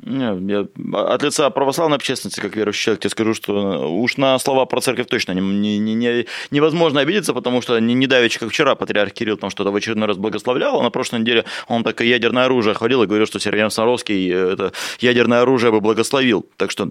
[0.00, 4.64] Не, я от лица православной общественности, как верующий человек, тебе скажу, что уж на слова
[4.64, 8.76] про церковь точно не, не, не, невозможно обидеться, потому что не, не давеча, как вчера,
[8.76, 12.44] патриарх Кирилл там что-то в очередной раз благословлял, а на прошлой неделе он так ядерное
[12.44, 16.46] оружие хвалил и говорил, что Сергей Саровский э, это ядерное оружие бы благословил.
[16.56, 16.90] Так что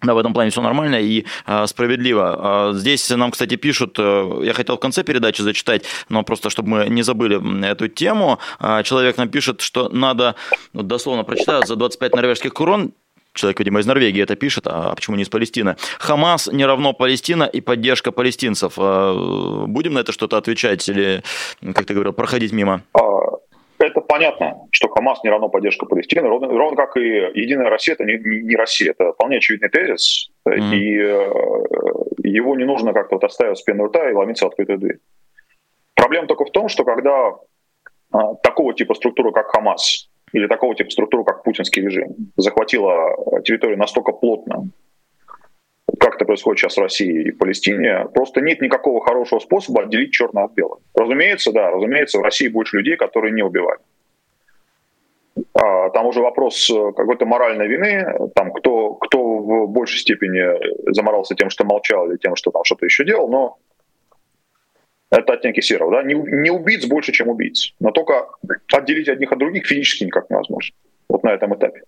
[0.00, 2.70] да, в этом плане все нормально и э, справедливо.
[2.72, 6.88] Здесь нам, кстати, пишут, э, я хотел в конце передачи зачитать, но просто чтобы мы
[6.88, 8.38] не забыли эту тему.
[8.60, 10.36] Э, человек нам пишет, что надо,
[10.72, 12.92] вот дословно прочитаю, за 25 норвежских крон
[13.34, 15.76] человек, видимо, из Норвегии это пишет, а почему не из Палестины?
[15.98, 18.76] Хамас не равно Палестина и поддержка палестинцев.
[18.76, 21.22] Будем на это что-то отвечать или,
[21.60, 22.82] как ты говорил, проходить мимо?
[23.84, 28.04] Это понятно, что Хамас не равно поддержка Палестины, ровно, ровно как и Единая Россия, это
[28.04, 30.74] не, не Россия, это вполне очевидный тезис, mm-hmm.
[30.74, 34.78] и э, его не нужно как-то вот оставить с пены рта и ломиться в открытую
[34.78, 34.98] дверь.
[35.94, 37.34] Проблема только в том, что когда
[38.14, 43.78] э, такого типа структура, как Хамас, или такого типа структура, как путинский режим, захватила территорию
[43.78, 44.70] настолько плотно,
[45.98, 50.12] как это происходит сейчас в России и в Палестине, просто нет никакого хорошего способа отделить
[50.12, 50.80] черное от белого.
[50.94, 53.80] Разумеется, да, разумеется, в России больше людей, которые не убивают.
[55.54, 61.34] А, там уже вопрос э, какой-то моральной вины, там кто, кто в большей степени заморался
[61.34, 63.58] тем, что молчал, или тем, что там что-то еще делал, но
[65.10, 65.92] это оттенки серого.
[65.92, 66.02] Да?
[66.02, 67.74] Не, не убийц больше, чем убийц.
[67.80, 68.28] Но только
[68.72, 70.74] отделить одних от других физически никак невозможно.
[71.08, 71.82] Вот на этом этапе.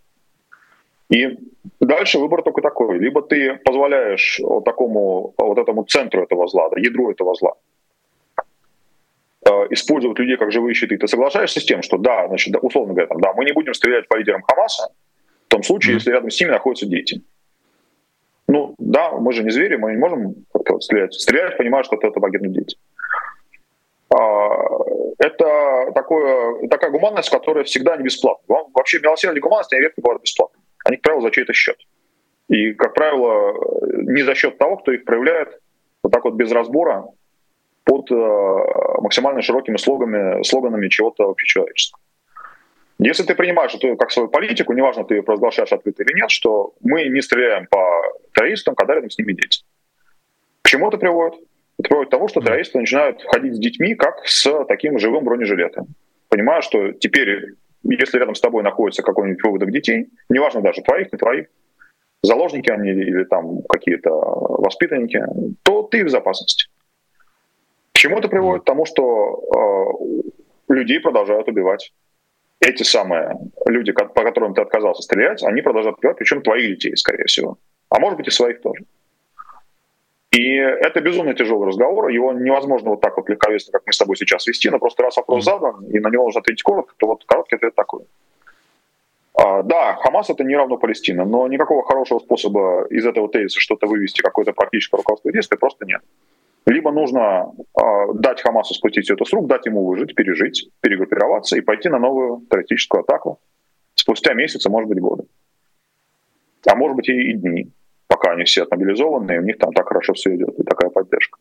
[1.10, 1.38] И
[1.80, 2.98] дальше выбор только такой.
[2.98, 7.54] Либо ты позволяешь вот такому, вот этому центру этого зла, да, ядру этого зла,
[9.44, 10.96] э, использовать людей как живые щиты.
[10.96, 14.16] Ты соглашаешься с тем, что да, значит, условно говоря, да, мы не будем стрелять по
[14.16, 14.92] лидерам Хамаса
[15.46, 17.22] в том случае, если рядом с ними находятся дети.
[18.46, 20.34] Ну да, мы же не звери, мы не можем
[20.80, 21.14] стрелять.
[21.14, 22.76] Стрелять, понимая, что это погибнут дети.
[24.10, 24.48] А,
[25.18, 28.58] это такое, такая гуманность, которая всегда не бесплатна.
[28.74, 31.76] Вообще милосердие и гуманность, они редко бывают бесплатны они, как правило, за чей-то счет.
[32.48, 33.54] И, как правило,
[33.92, 35.60] не за счет того, кто их проявляет
[36.02, 37.06] вот так вот без разбора
[37.84, 42.00] под э, максимально широкими слоганами, слоганами чего-то общечеловеческого.
[42.98, 46.74] Если ты принимаешь это как свою политику, неважно, ты ее провозглашаешь открыто или нет, что
[46.80, 48.02] мы не стреляем по
[48.34, 49.62] террористам, когда рядом с ними дети.
[50.62, 51.40] К чему это приводит?
[51.78, 55.86] Это приводит к тому, что террористы начинают ходить с детьми, как с таким живым бронежилетом.
[56.28, 61.18] Понимая, что теперь если рядом с тобой находится какой-нибудь выводок детей, неважно даже твоих, не
[61.18, 61.46] твоих,
[62.22, 65.22] заложники они или там какие-то воспитанники,
[65.62, 66.68] то ты в безопасности.
[67.92, 68.62] К чему это приводит?
[68.62, 69.42] К тому, что
[70.68, 71.92] э, людей продолжают убивать.
[72.60, 77.24] Эти самые люди, по которым ты отказался стрелять, они продолжают убивать, причем твоих детей, скорее
[77.24, 77.58] всего.
[77.88, 78.84] А может быть и своих тоже.
[80.30, 84.16] И это безумно тяжелый разговор, его невозможно вот так вот легковесно, как мы с тобой
[84.16, 87.24] сейчас вести, но просто раз вопрос задан, и на него нужно ответить коротко, то вот
[87.24, 88.04] короткий ответ такой.
[89.34, 93.88] А, да, Хамас это не равно Палестина, но никакого хорошего способа из этого тезиса что-то
[93.88, 96.00] вывести, какое-то практическое руководство действия просто нет.
[96.64, 97.82] Либо нужно э,
[98.14, 101.98] дать Хамасу спустить все это с рук, дать ему выжить, пережить, перегруппироваться и пойти на
[101.98, 103.40] новую террористическую атаку
[103.94, 105.24] спустя месяцы, может быть, годы.
[106.68, 107.72] А может быть и, и дни
[108.10, 111.38] пока они все мобилизованы, и у них там так хорошо все идет, и такая поддержка.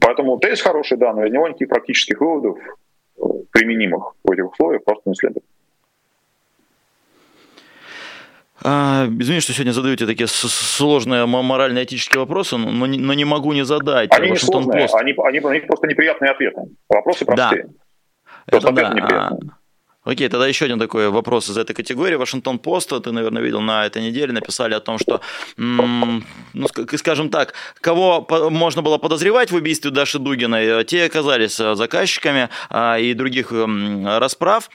[0.00, 2.58] Поэтому тезис хороший, да, но из него никаких практических выводов,
[3.16, 5.44] э, применимых в этих условиях, просто не следует.
[8.62, 13.52] А, извини, что сегодня задаю тебе такие сложные морально-этические вопросы, но не, но не могу
[13.52, 14.12] не задать.
[14.12, 16.62] Они не сложные, они, они, они просто неприятные ответы.
[16.88, 17.64] Вопросы простые.
[17.64, 17.72] Да.
[18.46, 18.94] Просто Это да.
[18.94, 19.50] неприятные.
[20.04, 22.16] Окей, тогда еще один такой вопрос из этой категории.
[22.16, 25.20] Вашингтон Пост, ты, наверное, видел на этой неделе, написали о том, что,
[25.56, 26.22] ну,
[26.96, 33.14] скажем так, кого можно было подозревать в убийстве Даши Дугиной, те оказались заказчиками а, и
[33.14, 34.68] других расправ.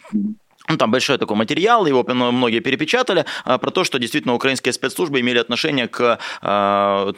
[0.70, 5.20] Ну, там большой такой материал, его многие перепечатали, а, про то, что действительно украинские спецслужбы
[5.20, 7.12] имели отношение к а,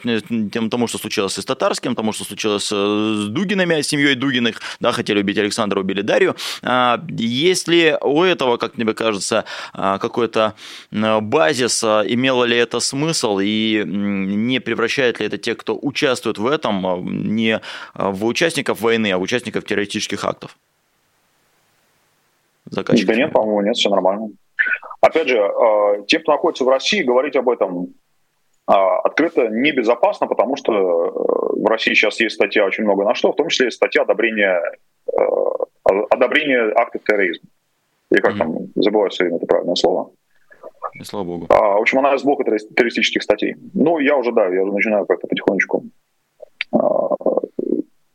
[0.52, 4.92] тем, тому, что случилось с Татарским, тому, что случилось с Дугинами, с семьей Дугиных, да,
[4.92, 6.34] хотели убить Александра, убили Дарью.
[6.62, 10.54] А, есть ли у этого, как тебе кажется, какой-то
[10.90, 17.34] базис, имело ли это смысл и не превращает ли это тех, кто участвует в этом,
[17.34, 17.60] не
[17.94, 20.56] в участников войны, а в участников террористических актов?
[22.72, 23.14] Заказчиков?
[23.14, 24.30] Да нет, по-моему, нет, все нормально.
[25.00, 27.88] Опять же, э, те, кто находится в России, говорить об этом
[28.68, 33.32] э, открыто небезопасно, потому что э, в России сейчас есть статья очень много на что,
[33.32, 34.60] в том числе есть статья одобрения,
[35.84, 37.48] одобрения актов терроризма.
[38.10, 38.38] Или как mm-hmm.
[38.38, 40.10] там, забываю все время это правильное слово.
[40.94, 41.46] И слава богу.
[41.48, 43.56] А, в общем, она из блока террористических статей.
[43.72, 45.84] Ну, я уже, да, я уже начинаю как-то потихонечку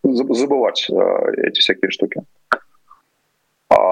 [0.03, 2.21] забывать эти всякие штуки.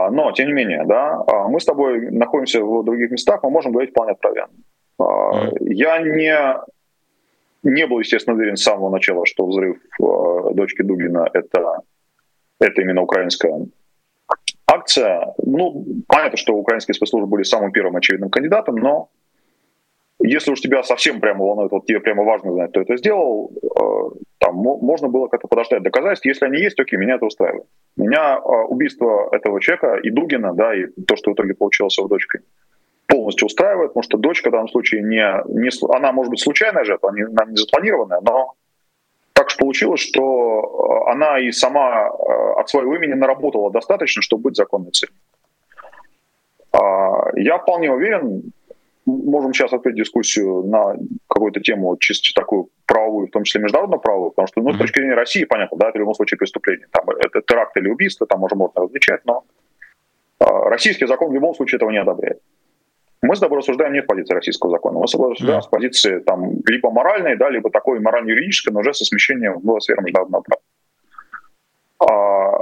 [0.06, 3.50] А, но, тем не менее, да, а, мы с тобой находимся в других местах, мы
[3.50, 4.50] можем говорить вполне откровенно.
[5.00, 6.36] А, я не,
[7.64, 9.78] не был, естественно, уверен с самого начала, что взрыв
[10.54, 11.82] дочки Дугина это,
[12.60, 13.68] это именно украинская
[14.68, 15.34] акция.
[15.44, 19.10] Ну, понятно, что украинские спецслужбы были самым первым очевидным кандидатом, но
[20.24, 24.20] если уж тебя совсем прямо волнует, вот тебе прямо важно знать, кто это сделал, э,
[24.40, 26.26] там можно было как-то подождать доказательств.
[26.26, 27.68] Если они есть, окей, меня это устраивает.
[27.98, 31.98] Меня э, убийство этого человека и Дугина, да, и то, что в итоге получилось с
[31.98, 32.42] его дочкой,
[33.08, 37.12] полностью устраивает, потому что дочка в данном случае не, не она может быть случайная жертва,
[37.12, 38.54] не, она не запланированная, но
[39.34, 44.56] так же получилось, что э, она и сама от своего имени наработала достаточно, чтобы быть
[44.56, 45.16] законной целью.
[46.72, 48.54] А, я вполне уверен,
[49.06, 50.96] можем сейчас открыть дискуссию на
[51.28, 55.00] какую-то тему чисто такую правовую, в том числе международную правовую, потому что, ну, с точки
[55.00, 56.88] зрения России, понятно, да, это в любом случае преступление.
[56.92, 59.44] Там, это теракт или убийство, там уже можно различать, но
[60.40, 62.42] э, российский закон в любом случае этого не одобряет.
[63.22, 66.20] Мы с тобой рассуждаем не с позиции российского закона, мы с тобой рассуждаем с позиции
[66.20, 70.62] там, либо моральной, да, либо такой морально-юридической, но уже со смещением в сферу международного права.
[72.00, 72.56] А,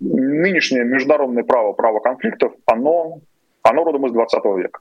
[0.00, 3.20] нынешнее международное право, право конфликтов, оно,
[3.62, 4.80] оно родом из 20 века.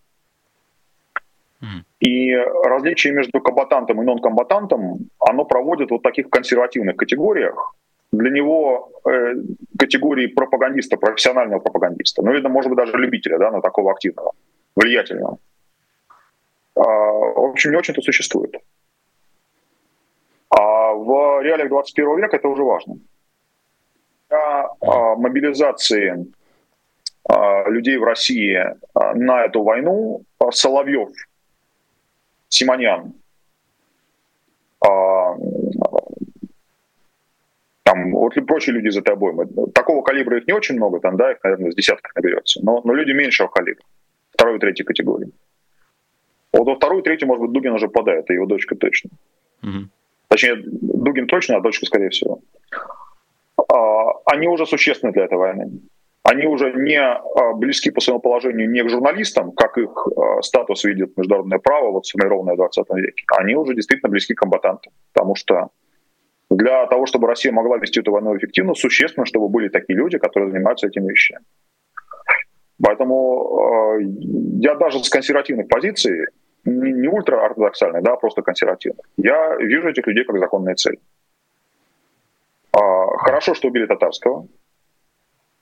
[1.99, 7.75] И различие между комбатантом и нон-комбатантом, оно проводит вот в таких консервативных категориях.
[8.12, 9.34] Для него э,
[9.78, 14.32] категории пропагандиста, профессионального пропагандиста, ну, или, может быть, даже любителя, да, но такого активного,
[14.75, 15.38] влиятельного.
[16.75, 18.56] А, в общем, не очень-то существует.
[20.49, 22.97] А в реалиях 21 века это уже важно.
[24.30, 26.28] Для а, мобилизации
[27.28, 28.56] а, людей в России
[28.93, 31.10] а, на эту войну а, Соловьев
[32.49, 33.13] Симоньян,
[34.81, 35.36] а,
[37.84, 39.34] там, вот и прочие люди за тобой.
[39.73, 42.93] Такого калибра их не очень много, там, да, их, наверное, с десятков наберется, но, но
[42.93, 43.84] люди меньшего калибра,
[44.31, 45.31] второй и третьей категории.
[46.51, 49.10] Вот во вторую и третью, может быть, Дугин уже попадает, и его дочка точно.
[49.62, 49.89] Угу.
[50.29, 52.39] Точнее, Дугин точно, а дочка, скорее всего.
[53.71, 55.71] А, они уже существенны для этой войны
[56.25, 60.83] они уже не а, близки по своему положению не к журналистам, как их а, статус
[60.83, 64.91] видит международное право, вот сформированное в 20 веке, они уже действительно близки к комбатантам.
[65.13, 65.69] Потому что
[66.49, 70.49] для того, чтобы Россия могла вести эту войну эффективно, существенно, чтобы были такие люди, которые
[70.51, 71.45] занимаются этими вещами.
[72.83, 74.03] Поэтому э,
[74.61, 76.25] я даже с консервативных позиций,
[76.65, 80.97] не, не ультраортодоксальной, да, просто консервативных, я вижу этих людей как законные цели.
[82.73, 82.79] Э,
[83.19, 84.47] хорошо, что убили Татарского,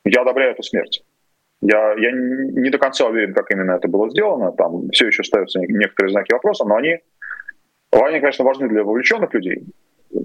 [0.05, 1.03] я одобряю эту смерть.
[1.61, 4.51] Я, я не до конца уверен, как именно это было сделано.
[4.51, 6.99] Там все еще ставятся некоторые знаки вопроса, но они,
[7.91, 9.63] они, конечно, важны для вовлеченных людей.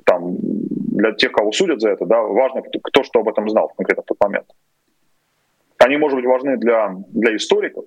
[0.05, 4.03] Там, для тех, кого судят за это, да, важно, кто, что об этом знал конкретно
[4.03, 4.47] в тот момент.
[5.79, 7.85] Они, может быть, важны для, для историков,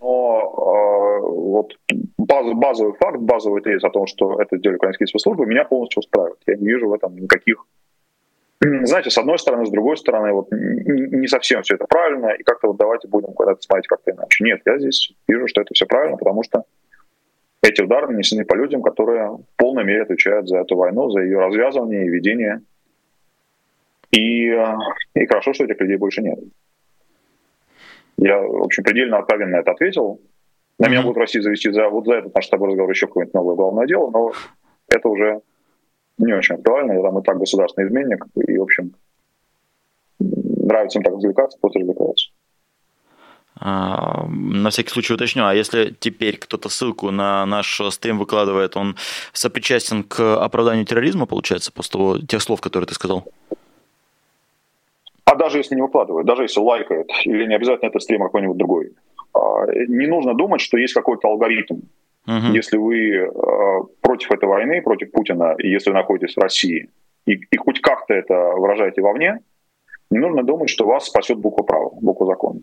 [0.00, 1.74] но э, вот
[2.18, 6.38] баз, базовый факт, базовый тезис о том, что это сделали украинские спецслужбы, меня полностью устраивает.
[6.46, 7.64] Я не вижу в этом никаких
[8.62, 12.68] знаете, с одной стороны, с другой стороны, вот не совсем все это правильно, и как-то
[12.68, 14.44] вот давайте будем когда-то смотреть как-то иначе.
[14.44, 16.64] Нет, я здесь вижу, что это все правильно, потому что
[17.62, 21.38] эти удары нанесены по людям, которые в полной мере отвечают за эту войну, за ее
[21.38, 22.62] развязывание и ведение.
[24.10, 24.48] И,
[25.14, 26.38] и хорошо, что этих людей больше нет.
[28.18, 30.20] Я, в общем, предельно откровенно это ответил.
[30.78, 33.06] На меня будут в России завести за вот за этот наш с тобой разговор еще
[33.06, 34.32] какое-нибудь новое главное дело, но
[34.88, 35.40] это уже
[36.26, 36.92] не очень актуально.
[36.92, 38.94] Я там и так государственный изменник, и, в общем,
[40.18, 42.30] нравится им так развлекаться, просто развлекаются.
[43.60, 48.96] А, на всякий случай уточню, а если теперь кто-то ссылку на наш стрим выкладывает, он
[49.32, 53.24] сопричастен к оправданию терроризма, получается, после того, тех слов, которые ты сказал?
[55.32, 58.56] а даже если не выкладывает, даже если лайкает, или не обязательно это стрим, а какой-нибудь
[58.56, 58.92] другой,
[59.34, 61.80] а, не нужно думать, что есть какой-то алгоритм.
[62.26, 62.54] Угу.
[62.54, 63.30] Если вы
[64.00, 66.88] против этой войны, против Путина, и если вы находитесь в России,
[67.26, 69.40] и, и хоть как-то это выражаете вовне,
[70.10, 72.60] не нужно думать, что вас спасет буква права, буква закона.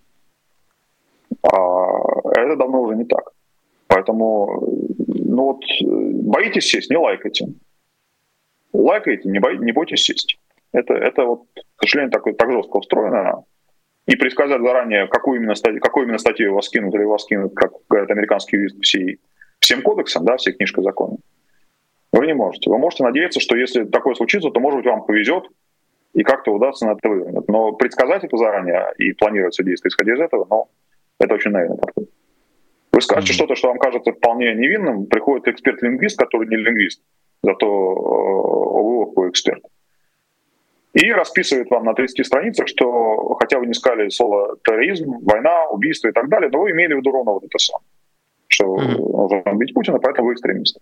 [1.43, 3.31] А это давно уже не так.
[3.87, 4.63] Поэтому,
[5.07, 7.47] ну вот, боитесь сесть, не лайкайте.
[8.71, 10.37] Лайкайте, не, бой, не бойтесь сесть.
[10.71, 11.43] Это, это вот,
[11.75, 13.43] к сожалению, так, так жестко устроено.
[14.05, 17.71] И предсказать заранее, какую именно статью, какую именно статью вас кинут или вас кинут, как
[17.89, 19.19] говорят американские юристы, всей,
[19.59, 21.17] всем кодексам, да, всей книжкой закона,
[22.11, 22.69] вы не можете.
[22.69, 25.45] Вы можете надеяться, что если такое случится, то, может быть, вам повезет,
[26.13, 27.47] и как-то удастся на это вывернуть.
[27.47, 30.67] Но предсказать это заранее и планировать все действия исходя из этого, ну,
[31.19, 32.09] это очень подход.
[32.91, 33.35] Вы скажете mm-hmm.
[33.35, 37.03] что-то, что вам кажется вполне невинным, приходит эксперт-лингвист, который не лингвист,
[37.43, 39.63] зато ОВО эксперт.
[40.93, 46.07] И расписывает вам на 30 страницах, что хотя вы не сказали слово терроризм, война, убийство
[46.07, 47.85] и так далее, но вы имели в виду ровно вот это самое.
[48.79, 49.11] Mm-hmm.
[49.11, 50.79] нужно убить Путина, поэтому вы экстремист.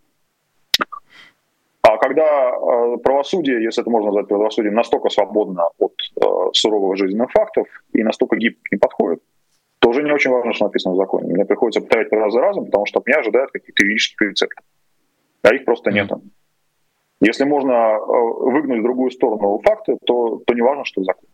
[1.81, 7.31] А когда э, правосудие, если это можно назвать правосудием, настолько свободно от э, суровых жизненных
[7.31, 9.23] фактов и настолько гибко не подходит,
[9.79, 11.33] то уже не очень важно, что написано в законе.
[11.33, 14.65] Мне приходится повторять раз за разом, потому что от меня ожидают каких-то юридических рецептов.
[15.43, 16.11] А их просто нет.
[17.21, 21.31] Если можно э, выгнуть в другую сторону факты, то, то не важно, что в законе.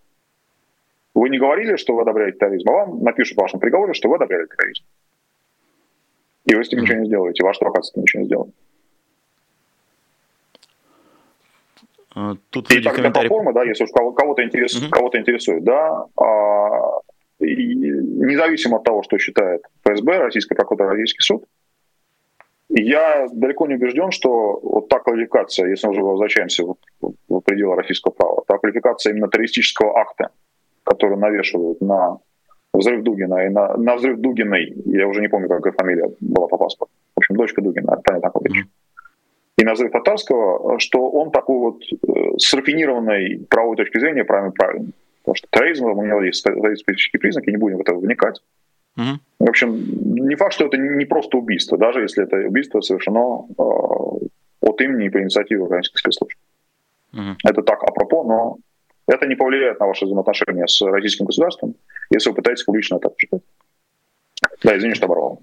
[1.16, 4.16] Вы не говорили, что вы одобряете терроризм, а вам напишут в вашем приговоре, что вы
[4.16, 4.84] одобряли терроризм.
[6.46, 8.54] И вы с этим ничего не сделаете, ваш адвокат с этим ничего не сделает.
[12.16, 13.30] А, тут и так, комментарий...
[13.30, 14.92] форма, да, если уж кого-то интересует, угу.
[14.92, 17.00] кого-то интересует, да, а,
[17.40, 21.46] и независимо от того, что считает ФСБ, Российская прокуратура, Российский суд,
[22.70, 27.76] я далеко не убежден, что вот та квалификация, если мы уже возвращаемся в, в пределы
[27.76, 30.30] российского права, та квалификация именно террористического акта,
[30.84, 32.20] который навешивают на
[32.74, 36.58] взрыв Дугина и на, на взрыв Дугиной, я уже не помню, какая фамилия была по
[36.58, 38.66] паспорту, в общем, дочка Дугина, какой mm-hmm
[39.58, 44.94] и назывы татарского, что он такой вот э, с рафинированной правовой точки зрения правильно правильный.
[45.22, 48.42] Потому что терроризм, у него есть специфические признаки, не будем в это вникать.
[48.98, 49.20] Угу.
[49.40, 53.64] В общем, не факт, что это не просто убийство, даже если это убийство совершено э,
[54.62, 56.38] от имени и по инициативе украинских спецслужб.
[57.14, 57.38] Угу.
[57.46, 58.58] Это так, апропо, но
[59.08, 61.76] это не повлияет на ваши взаимоотношения с российским государством,
[62.14, 63.42] если вы пытаетесь публично это обсуждать.
[64.64, 65.42] Да, извини, что оборвал.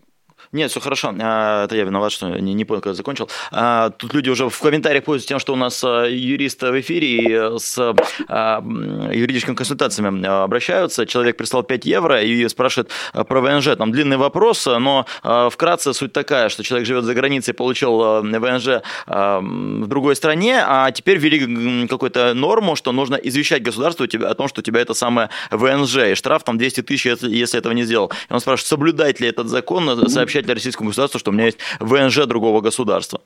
[0.52, 1.14] Нет, все хорошо.
[1.20, 3.30] А, это я виноват, что не, не понял, когда закончил.
[3.52, 7.08] А, тут люди уже в комментариях пользуются тем, что у нас а, юрист в эфире
[7.08, 11.06] и с юридическими консультациями обращаются.
[11.06, 13.76] Человек прислал 5 евро и спрашивает про ВНЖ.
[13.78, 19.86] Там длинный вопрос, но вкратце суть такая, что человек живет за границей, получил ВНЖ в
[19.86, 24.62] другой стране, а теперь ввели какую-то норму, что нужно извещать государство о том, что у
[24.62, 28.10] тебя это самое ВНЖ, и штраф там 200 тысяч, если этого не сделал.
[28.28, 31.46] И он спрашивает, соблюдать ли этот закон, сообщать сообщать для российскому государства, что у меня
[31.46, 33.20] есть ВНЖ другого государства?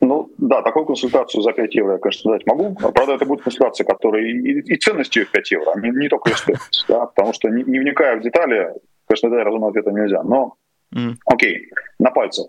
[0.00, 2.74] Ну да, такую консультацию за 5 евро я, конечно, дать могу.
[2.74, 6.36] Правда, это будет консультация, которая и, и ценностью их 5 евро, а не, не только
[6.36, 6.84] стоимость.
[6.88, 8.74] Да, потому что не, не вникая в детали,
[9.08, 10.22] конечно, дать разумного ответа нельзя.
[10.22, 10.54] Но
[10.94, 11.14] mm.
[11.24, 12.46] окей, на пальцах.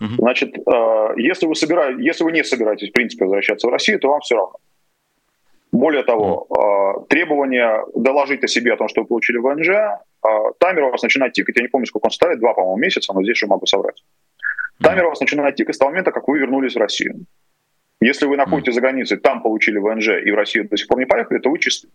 [0.00, 0.16] Mm-hmm.
[0.18, 4.08] Значит, э, если вы, собираете, если вы не собираетесь, в принципе, возвращаться в Россию, то
[4.08, 4.56] вам все равно.
[5.72, 9.98] Более того, э, требование доложить о себе, о том, что вы получили ВНЖ,
[10.58, 13.22] таймер у вас начинает тикать, я не помню, сколько он ставит, два, по-моему, месяца, но
[13.22, 14.02] здесь уже могу соврать.
[14.80, 17.26] Таймер у вас начинает тикать с того момента, как вы вернулись в Россию.
[18.00, 21.06] Если вы находитесь за границей, там получили ВНЖ и в Россию до сих пор не
[21.06, 21.88] поехали, то вы чисты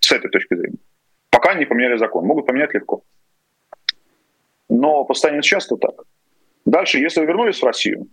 [0.00, 0.78] с этой точки зрения.
[1.30, 2.24] Пока не поменяли закон.
[2.26, 3.02] Могут поменять легко.
[4.68, 6.04] Но по состоянию сейчас то так.
[6.64, 8.06] Дальше, если вы вернулись в Россию,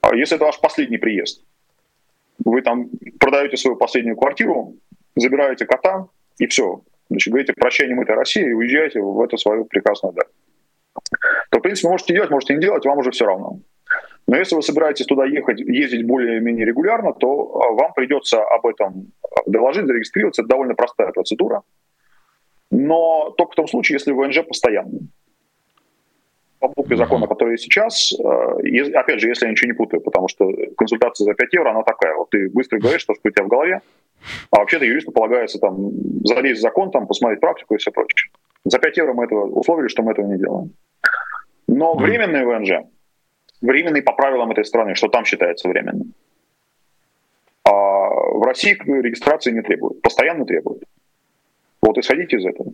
[0.00, 1.44] а если это ваш последний приезд,
[2.44, 2.90] вы там
[3.20, 4.74] продаете свою последнюю квартиру,
[5.14, 6.08] забираете кота,
[6.38, 6.82] и все.
[7.10, 10.28] Значит, говорите прощай, не этой России, и уезжаете в эту свою прекрасную даль.
[11.50, 13.60] То, в принципе, можете делать, можете не делать, вам уже все равно.
[14.26, 19.12] Но если вы собираетесь туда ехать, ездить более-менее регулярно, то а, вам придется об этом
[19.46, 20.42] доложить, зарегистрироваться.
[20.42, 21.62] Это довольно простая процедура.
[22.70, 25.10] Но только в том случае, если ВНЖ постоянный
[26.62, 30.48] по букве закона, который сейчас, э, опять же, если я ничего не путаю, потому что
[30.76, 33.80] консультация за 5 евро, она такая, вот ты быстро говоришь, что у тебя в голове,
[34.50, 35.90] а вообще-то юристу полагается там
[36.24, 38.30] залезть в закон, там, посмотреть практику и все прочее.
[38.64, 40.70] За 5 евро мы этого условили, что мы этого не делаем.
[41.66, 42.86] Но временный ВНЖ,
[43.60, 46.14] временный по правилам этой страны, что там считается временным,
[47.64, 50.84] а в России регистрации не требуют, постоянно требуют.
[51.80, 52.72] Вот исходите из этого.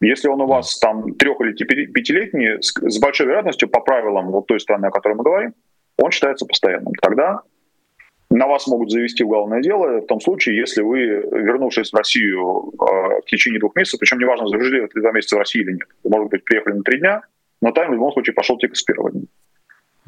[0.00, 4.60] Если он у вас там трех- или пятилетний, с большой вероятностью, по правилам вот той
[4.60, 5.54] страны, о которой мы говорим,
[5.96, 6.92] он считается постоянным.
[7.02, 7.42] Тогда
[8.30, 13.20] на вас могут завести уголовное дело в том случае, если вы, вернувшись в Россию э,
[13.22, 16.10] в течение двух месяцев, причем неважно, жили ли два месяца в России или нет, вы,
[16.10, 17.22] может быть, приехали на три дня,
[17.60, 19.22] но тайм в любом случае пошел тик с первого дня.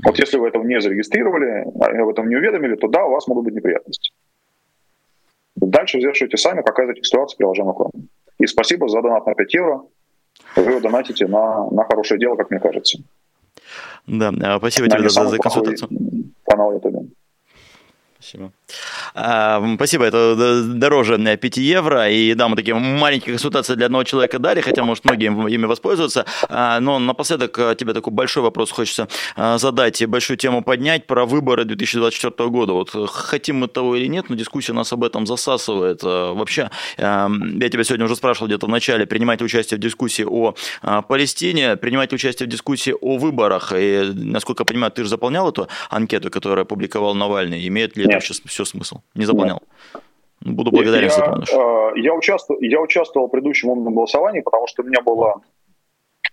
[0.05, 1.65] Вот если вы этого не зарегистрировали,
[2.01, 4.13] об этом не уведомили, то да, у вас могут быть неприятности.
[5.57, 7.91] Дальше взвешивайте сами, какая из этих ситуаций приложима к вам.
[8.41, 9.83] И спасибо за донат на 5 евро.
[10.57, 12.99] Вы его донатите на, на хорошее дело, как мне кажется.
[14.07, 15.91] Да, а, спасибо на тебе за, за консультацию.
[16.47, 17.13] Канал YouTube.
[18.19, 18.53] Спасибо.
[19.15, 22.11] А, спасибо, это дороже 5 евро.
[22.11, 26.25] И да, мы такие маленькие консультации для одного человека дали, хотя, может, многие ими воспользуются.
[26.49, 31.07] А, но напоследок а, тебе такой большой вопрос хочется а, задать и большую тему поднять
[31.07, 32.73] про выборы 2024 года.
[32.73, 36.03] Вот хотим мы того или нет, но дискуссия нас об этом засасывает.
[36.03, 40.55] Вообще, я тебя сегодня уже спрашивал где-то в начале, принимать участие в дискуссии о
[41.03, 43.73] Палестине, принимать участие в дискуссии о выборах.
[43.77, 47.67] И, насколько я понимаю, ты же заполнял эту анкету, которую опубликовал Навальный.
[47.67, 49.00] Имеет ли это все, все смысл?
[49.15, 49.63] Не заполнял.
[50.43, 50.55] Нет.
[50.57, 54.83] Буду благодарен, я, если э, Я, участвовал, я участвовал в предыдущем умном голосовании, потому что
[54.83, 55.43] у меня было...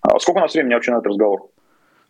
[0.01, 1.49] А сколько у нас времени вообще на этот разговор?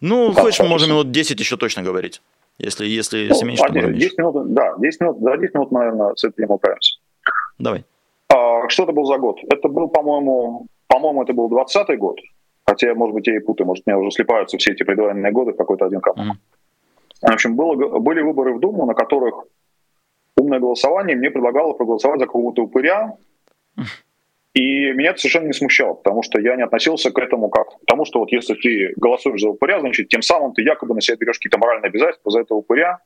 [0.02, 2.22] Ну, так, хочешь, мы можем минут 10 еще точно говорить.
[2.60, 4.16] Если, если, если ну, меньше, то 10 меньше.
[4.18, 7.00] минут, Да, 10 минут, за 10 минут, наверное, с этой темой управимся.
[7.58, 7.86] Давай.
[8.30, 9.38] А, что это был за год?
[9.50, 12.20] Это был, по-моему, по-моему, это был 20 год.
[12.66, 15.54] Хотя, может быть, я и путаю, может, у меня уже слипаются все эти предвоенные годы
[15.54, 16.36] в какой-то один канал.
[16.36, 17.30] Mm.
[17.30, 19.46] В общем, было, были выборы в Думу, на которых
[20.48, 23.14] умное голосование, мне предлагало проголосовать за какого-то упыря,
[24.54, 27.86] и меня это совершенно не смущало, потому что я не относился к этому как к
[27.86, 31.18] тому, что вот если ты голосуешь за упыря, значит, тем самым ты якобы на себя
[31.18, 33.00] берешь какие-то моральные обязательства за этого упыря,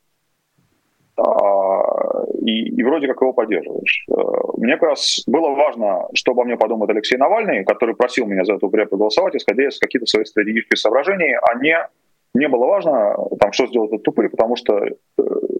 [1.17, 4.05] а, и, и вроде как его поддерживаешь.
[4.09, 4.13] Э,
[4.57, 8.53] мне как раз было важно, что обо мне подумает Алексей Навальный, который просил меня за
[8.53, 11.77] это упыря проголосовать, исходя из каких-то своих стратегических соображений, а не
[12.34, 14.93] не было важно, там, что сделать этот тупырь, потому что э,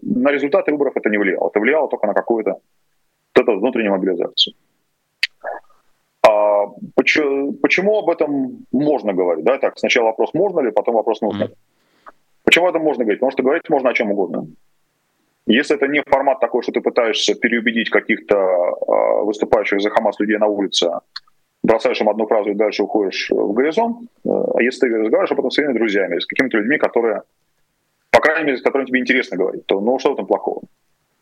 [0.02, 1.48] на результаты выборов это не влияло.
[1.48, 4.54] Это влияло только на какую-то вот эту внутреннюю мобилизацию.
[6.22, 9.44] А почему, почему об этом можно говорить?
[9.44, 11.54] Да, так, сначала вопрос можно ли, потом вопрос нужно ли.
[12.44, 13.20] Почему об этом можно говорить?
[13.20, 14.46] Потому что говорить можно о чем угодно.
[15.46, 20.38] Если это не формат такой, что ты пытаешься переубедить каких-то э, выступающих за Хамас людей
[20.38, 20.90] на улице,
[21.62, 24.08] бросаешь им одну фразу и дальше уходишь в горизонт.
[24.24, 27.22] Э, а если ты разговариваешь об этом с своими друзьями, с какими-то людьми, которые,
[28.10, 30.62] по крайней мере, с которыми тебе интересно говорить, то ну что там плохого?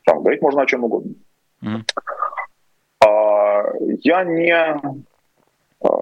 [0.05, 1.15] Там, говорить можно о чем угодно.
[1.63, 1.83] Mm.
[3.05, 3.63] А,
[4.03, 6.01] я не, а,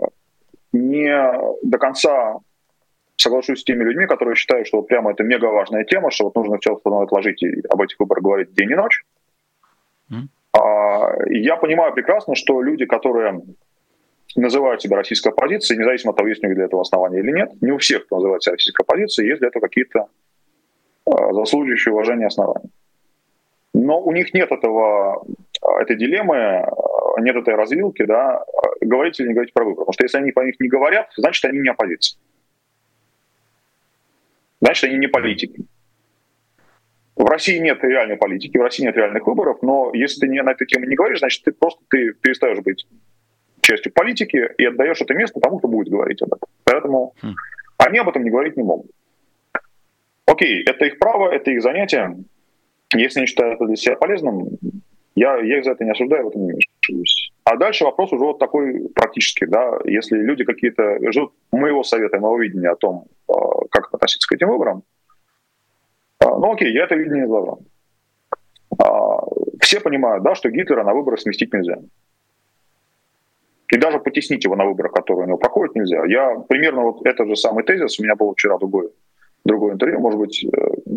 [0.73, 2.39] не до конца
[3.17, 6.37] соглашусь с теми людьми, которые считают, что вот прямо это мега важная тема, что вот
[6.37, 9.05] нужно все отложить и об этих выборах говорить день и ночь.
[10.13, 10.29] Mm.
[10.57, 13.43] А, я понимаю прекрасно, что люди, которые
[14.37, 17.51] называют себя российской оппозицией, независимо от того, есть у них для этого основания или нет.
[17.61, 20.09] Не у всех, кто называет себя российской оппозицией, есть для этого какие-то
[21.07, 22.71] э, заслуживающие уважения основания.
[23.75, 25.25] Но у них нет этого,
[25.63, 28.45] а, этой дилеммы, а, нет этой развилки, да,
[28.81, 29.87] говорить или не говорить про выборы.
[29.87, 32.19] Потому что если они по них не говорят, значит, они не оппозиция.
[34.61, 35.65] Значит, они не политики.
[37.15, 40.53] В России нет реальной политики, в России нет реальных выборов, но если ты не на
[40.53, 42.87] эту тему не говоришь, значит, ты просто ты перестаешь быть
[43.69, 46.49] частью политики и отдаешь это место тому, кто будет говорить об этом.
[46.65, 47.35] Поэтому хм.
[47.79, 48.91] они об этом не говорить не могут.
[50.27, 52.17] Окей, это их право, это их занятие.
[52.95, 54.49] Если они считают это для себя полезным,
[55.15, 57.33] я, я их за это не осуждаю, в этом не мешаюсь.
[57.45, 62.39] А дальше вопрос уже вот такой практический, да, если люди какие-то ждут моего совета, моего
[62.39, 64.83] видения о том, а, как относиться к этим выборам,
[66.21, 67.59] а, ну окей, я это видение изложу.
[68.79, 69.21] А,
[69.61, 71.79] все понимают, да, что Гитлера на выборы сместить нельзя.
[73.73, 76.05] И даже потеснить его на выборах, которые у него проходят, нельзя.
[76.07, 78.91] Я примерно вот этот же самый тезис, у меня был вчера другой,
[79.45, 80.49] другой интервью, может быть, э,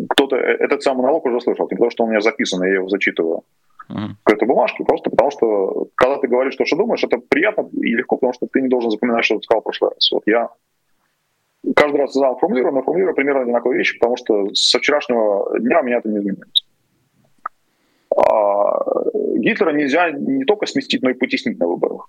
[0.08, 2.74] кто-то э, этот самый налог уже слышал, не потому что он у меня записан, я
[2.74, 3.42] его зачитываю
[3.90, 4.14] uh-huh.
[4.24, 7.94] к этой бумажке, просто потому что, когда ты говоришь то, что думаешь, это приятно и
[7.94, 10.10] легко, потому что ты не должен запоминать, что ты сказал в прошлый раз.
[10.10, 10.48] Вот я
[11.76, 15.84] каждый раз заново формулирую, но формулирую примерно одинаковые вещи, потому что со вчерашнего дня у
[15.84, 16.64] меня это не изменилось.
[18.16, 18.84] А
[19.36, 22.08] Гитлера нельзя не только сместить, но и потеснить на выборах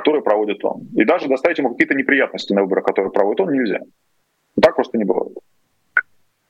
[0.00, 0.88] которые проводит он.
[0.96, 3.80] И даже доставить ему какие-то неприятности на выборах, которые проводит он, нельзя.
[4.60, 5.32] Так просто не бывает.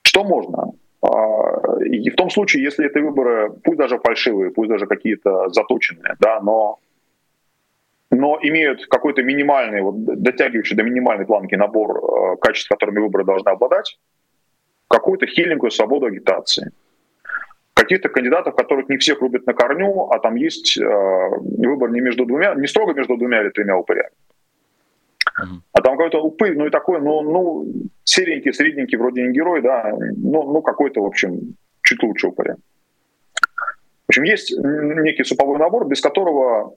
[0.02, 0.72] Что можно?
[1.02, 6.16] А, и в том случае, если эти выборы, пусть даже фальшивые, пусть даже какие-то заточенные,
[6.20, 6.78] да, но,
[8.10, 13.50] но имеют какой-то минимальный, вот, дотягивающий до минимальной планки набор э, качеств, которыми выборы должны
[13.50, 13.98] обладать,
[14.88, 16.70] какую-то хиленькую свободу агитации–
[17.90, 20.84] каких-то кандидатов, которых не всех рубят на корню, а там есть э,
[21.58, 24.10] выбор не между двумя, не строго между двумя или тремя упырями.
[25.72, 27.66] А там какой-то упырь, ну и такой, ну, ну,
[28.04, 32.56] серенький, средненький, вроде не герой, да, ну, ну какой-то, в общем, чуть лучше упыря.
[34.06, 36.74] В общем, есть некий суповой набор, без которого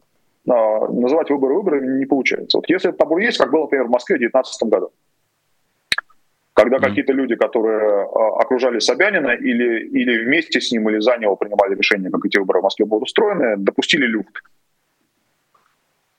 [0.50, 2.58] а, называть выборы выборами не получается.
[2.58, 4.92] Вот если этот набор есть, как было, например, в Москве в 2019 году,
[6.54, 11.36] когда какие-то люди, которые а, окружали Собянина или, или вместе с ним, или за него
[11.36, 14.42] принимали решение, как эти выборы в Москве будут устроены, допустили люфт.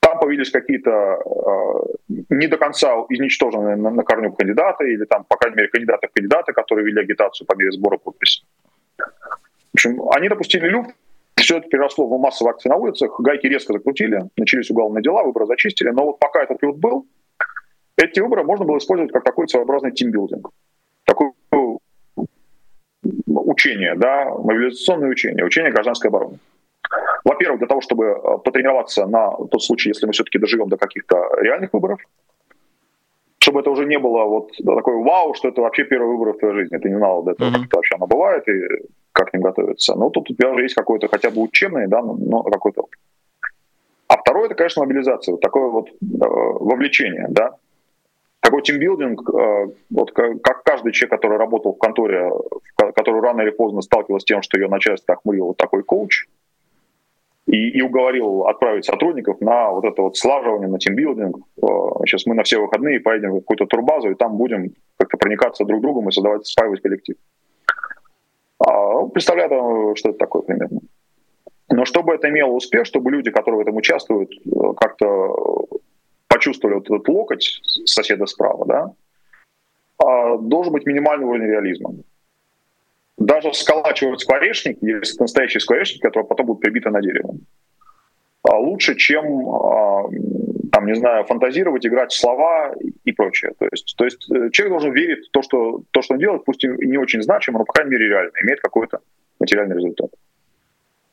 [0.01, 5.37] Там появились какие-то э, не до конца изничтоженные на, на корню кандидаты, или там, по
[5.37, 8.45] крайней мере, кандидаты в кандидаты, которые вели агитацию по мере сбора подписей.
[8.97, 10.91] В общем, они допустили люфт,
[11.37, 15.45] все это переросло в массовые акции на улицах, гайки резко закрутили, начались уголовные дела, выборы
[15.45, 15.89] зачистили.
[15.89, 17.07] Но вот пока этот люфт был,
[17.97, 20.49] эти выборы можно было использовать как такой своеобразный тимбилдинг.
[21.05, 21.31] Такое
[23.25, 26.39] учение, да, мобилизационное учение, учение гражданской обороны.
[27.23, 31.15] Во-первых, для того, чтобы э, потренироваться на тот случай, если мы все-таки доживем до каких-то
[31.41, 31.99] реальных выборов,
[33.39, 36.55] чтобы это уже не было вот такой вау, что это вообще первые выборы в твоей
[36.55, 36.77] жизни.
[36.77, 37.53] Ты не знал до этого, mm-hmm.
[37.53, 38.61] как это вообще оно бывает и
[39.11, 39.95] как к ним готовиться.
[39.95, 42.85] Но тут у тебя уже есть какой-то хотя бы учебный, да, но какой-то.
[44.07, 47.55] А второе, это, конечно, мобилизация, вот такое вот э, вовлечение, да.
[48.45, 52.31] Такой тимбилдинг, э, вот как каждый человек, который работал в конторе,
[52.93, 56.27] который рано или поздно сталкивался с тем, что ее начальство охмурило вот такой коуч,
[57.47, 61.37] и, и уговорил отправить сотрудников на вот это вот слаживание, на тимбилдинг.
[62.05, 65.81] Сейчас мы на все выходные поедем в какую-то турбазу, и там будем как-то проникаться друг
[65.81, 67.15] другом и создавать, спаивать коллектив.
[68.59, 70.81] А, ну, представляю, что это такое примерно.
[71.71, 74.29] Но чтобы это имело успех, чтобы люди, которые в этом участвуют,
[74.77, 75.65] как-то
[76.35, 78.91] почувствовали вот этот локоть соседа справа, да,
[79.97, 81.95] а, должен быть минимальный уровень реализма
[83.17, 87.35] даже сколачивать скворечник, если это настоящий скворечник, который потом будет прибиты на дерево,
[88.43, 90.03] а лучше, чем, а,
[90.71, 92.73] там, не знаю, фантазировать, играть в слова
[93.03, 93.53] и прочее.
[93.57, 96.43] То есть, то есть э, человек должен верить в то, что, то, что он делает,
[96.45, 98.99] пусть и не очень значимо, но, по крайней мере, реально, имеет какой-то
[99.39, 100.11] материальный результат.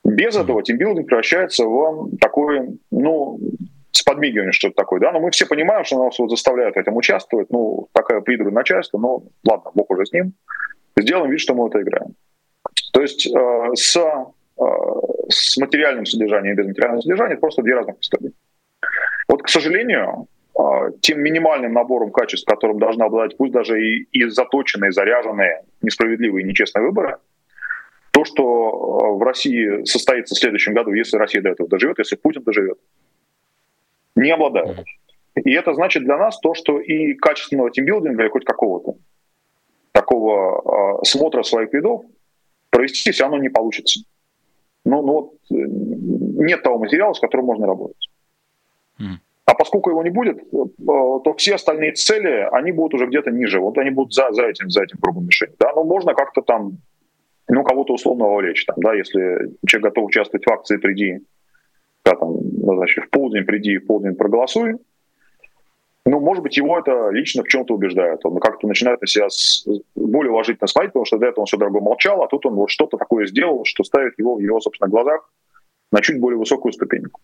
[0.04, 3.38] Без этого тимбилдинг превращается в такой, ну,
[3.92, 7.50] с подмигиванием что-то такое, да, но мы все понимаем, что нас вот заставляют этим участвовать,
[7.50, 10.32] ну, такая придурь начальство, ну, ладно, бог уже с ним,
[10.98, 12.14] сделаем вид, что мы это играем.
[12.92, 14.62] То есть э, с, э,
[15.28, 18.32] с материальным содержанием и без материального содержания просто две разных истории.
[19.28, 20.26] Вот, к сожалению,
[20.58, 20.62] э,
[21.00, 26.84] тем минимальным набором качеств, которым должна обладать пусть даже и, и заточенные, заряженные, несправедливые нечестные
[26.84, 27.18] выборы,
[28.12, 32.16] то, что э, в России состоится в следующем году, если Россия до этого доживет, если
[32.16, 32.78] Путин доживет,
[34.16, 34.84] не обладают.
[35.34, 38.96] И это значит для нас то, что и качественного тимбилдинга, или хоть какого-то,
[39.92, 42.02] такого э, смотра своих видов
[42.70, 44.00] провести все равно не получится.
[44.84, 48.08] Ну, ну вот э, нет того материала, с которым можно работать.
[49.00, 49.16] Mm.
[49.44, 53.60] А поскольку его не будет, э, то все остальные цели, они будут уже где-то ниже.
[53.60, 55.54] Вот они будут за, за этим, за этим кругом мишени.
[55.58, 55.72] Да?
[55.74, 56.78] Ну, можно как-то там,
[57.48, 58.64] ну, кого-то условно вовлечь.
[58.66, 61.20] Там, да, если человек готов участвовать в акции «Приди»,
[62.04, 64.78] да, там, значит, в полдень приди, в полдень проголосуй,
[66.04, 68.24] ну, может быть, его это лично в чем-то убеждает.
[68.24, 69.28] Он как-то начинает на себя
[69.94, 72.70] более уважительно смотреть, потому что до этого он все дорого молчал, а тут он вот
[72.70, 75.30] что-то такое сделал, что ставит его в его, собственно, глазах
[75.92, 77.20] на чуть более высокую ступеньку.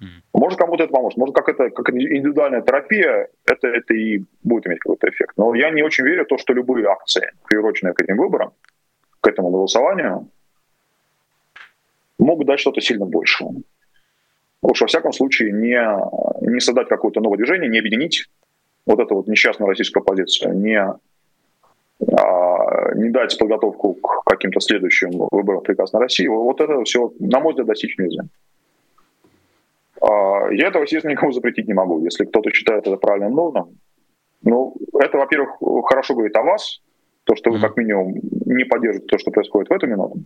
[0.00, 0.06] Mm-hmm.
[0.34, 1.18] Может, кому-то это поможет.
[1.18, 5.34] Может, как это как индивидуальная терапия, это, это и будет иметь какой-то эффект.
[5.36, 8.52] Но я не очень верю в то, что любые акции, приуроченные к этим выборам,
[9.20, 10.28] к этому голосованию,
[12.18, 13.50] могут дать что-то сильно большее.
[14.62, 15.78] Уж во всяком случае не,
[16.40, 18.26] не создать какое-то новое движение, не объединить
[18.86, 25.62] вот эту вот несчастную российскую оппозицию, не, а, не дать подготовку к каким-то следующим выборам
[25.62, 26.26] прекрасной России.
[26.26, 28.22] Вот это все, на мой взгляд, достичь нельзя.
[30.00, 32.02] А, я этого, естественно, никому запретить не могу.
[32.02, 33.78] Если кто-то считает это правильным нормом,
[34.42, 36.80] ну, это, во-первых, хорошо говорит о вас,
[37.24, 40.20] то, что вы как минимум не поддерживаете то, что происходит в эту минуту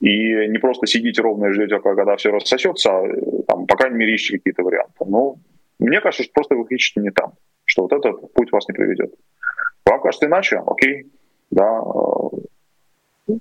[0.00, 3.04] и не просто сидите ровно и ждете, когда все рассосется, а
[3.46, 5.04] там, по крайней мере, ищите какие-то варианты.
[5.06, 5.38] Ну,
[5.78, 7.34] мне кажется, что просто вы ищете не там,
[7.64, 9.14] что вот этот путь вас не приведет.
[9.84, 10.62] Вам кажется иначе?
[10.66, 11.06] Окей,
[11.50, 11.82] да.
[13.28, 13.34] Э,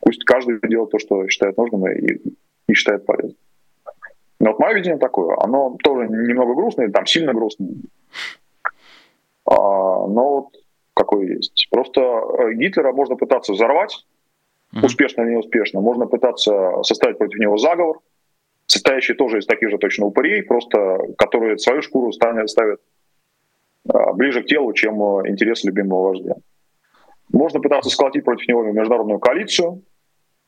[0.00, 2.20] пусть каждый делает то, что считает нужным и,
[2.68, 3.36] и считает полезным.
[4.40, 7.74] Но вот мое видение такое, оно тоже немного грустное, там сильно грустное.
[9.46, 10.48] А, но вот
[10.94, 11.68] какое есть.
[11.70, 14.04] Просто э, Гитлера можно пытаться взорвать,
[14.74, 14.84] mm-hmm.
[14.84, 15.80] успешно или неуспешно.
[15.80, 17.98] Можно пытаться составить против него заговор,
[18.66, 22.80] состоящий тоже из таких же точно упырей, просто которые свою шкуру ставят, ставят
[24.14, 26.34] ближе к телу, чем э, интерес любимого вождя.
[27.32, 29.82] Можно пытаться сколотить против него международную коалицию,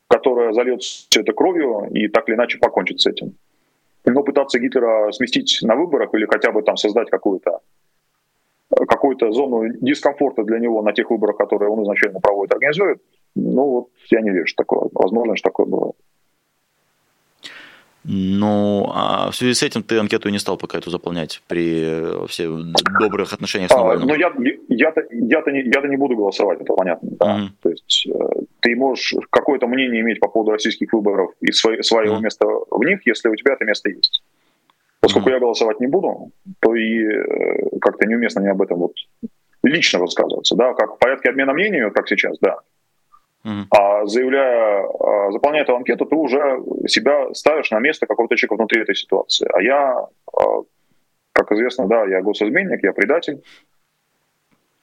[0.09, 3.35] которая зальет все это кровью и так или иначе покончит с этим.
[4.05, 7.61] Но пытаться Гитлера сместить на выборах или хотя бы там создать какую-то
[8.89, 13.01] какую-то зону дискомфорта для него на тех выборах, которые он изначально проводит, организует,
[13.35, 14.89] Ну, вот я не верю, что такое.
[14.93, 15.97] Возможно, что такое бывает.
[18.07, 22.51] Ну, а в связи с этим ты анкету не стал пока эту заполнять при всех
[23.01, 24.11] добрых отношениях с Навальным?
[24.11, 24.31] А, ну, я,
[24.69, 27.09] я-то, я-то, не, я-то не буду голосовать, это понятно.
[27.19, 27.39] Да.
[27.39, 27.49] Mm-hmm.
[27.63, 32.17] То есть э, ты можешь какое-то мнение иметь по поводу российских выборов и свой, своего
[32.17, 32.23] mm-hmm.
[32.23, 34.23] места в них, если у тебя это место есть.
[35.01, 35.33] Поскольку mm-hmm.
[35.33, 36.31] я голосовать не буду,
[36.61, 38.93] то и э, как-то неуместно мне об этом вот
[39.63, 42.59] лично высказываться, да, как в порядке обмена мнениями, как сейчас, да.
[43.45, 48.83] А заявляя, а, заполняя эту анкету, ты уже себя ставишь на место какого-то человека внутри
[48.83, 49.47] этой ситуации.
[49.53, 50.63] А я, а,
[51.33, 53.43] как известно, да, я госизменник, я предатель.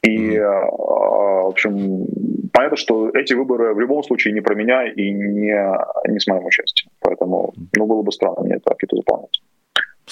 [0.03, 2.05] И, а, в общем,
[2.53, 5.55] понятно, что эти выборы в любом случае не про меня и не,
[6.07, 6.91] не с моим участием.
[6.99, 9.41] Поэтому, ну, было бы странно мне эту анкету заполнять.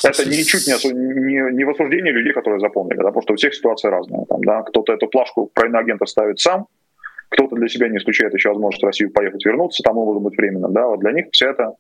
[0.04, 3.54] Это ничуть не, не, не в осуждении людей, которые заполнили, да, потому что у всех
[3.54, 4.26] ситуация разная.
[4.26, 6.68] Там, да, кто-то эту плашку про иноагента ставит сам,
[7.30, 10.68] кто-то для себя не исключает еще возможность в Россию поехать, вернуться, там может быть временно.
[10.70, 10.88] Да?
[10.88, 11.76] Вот для них все это,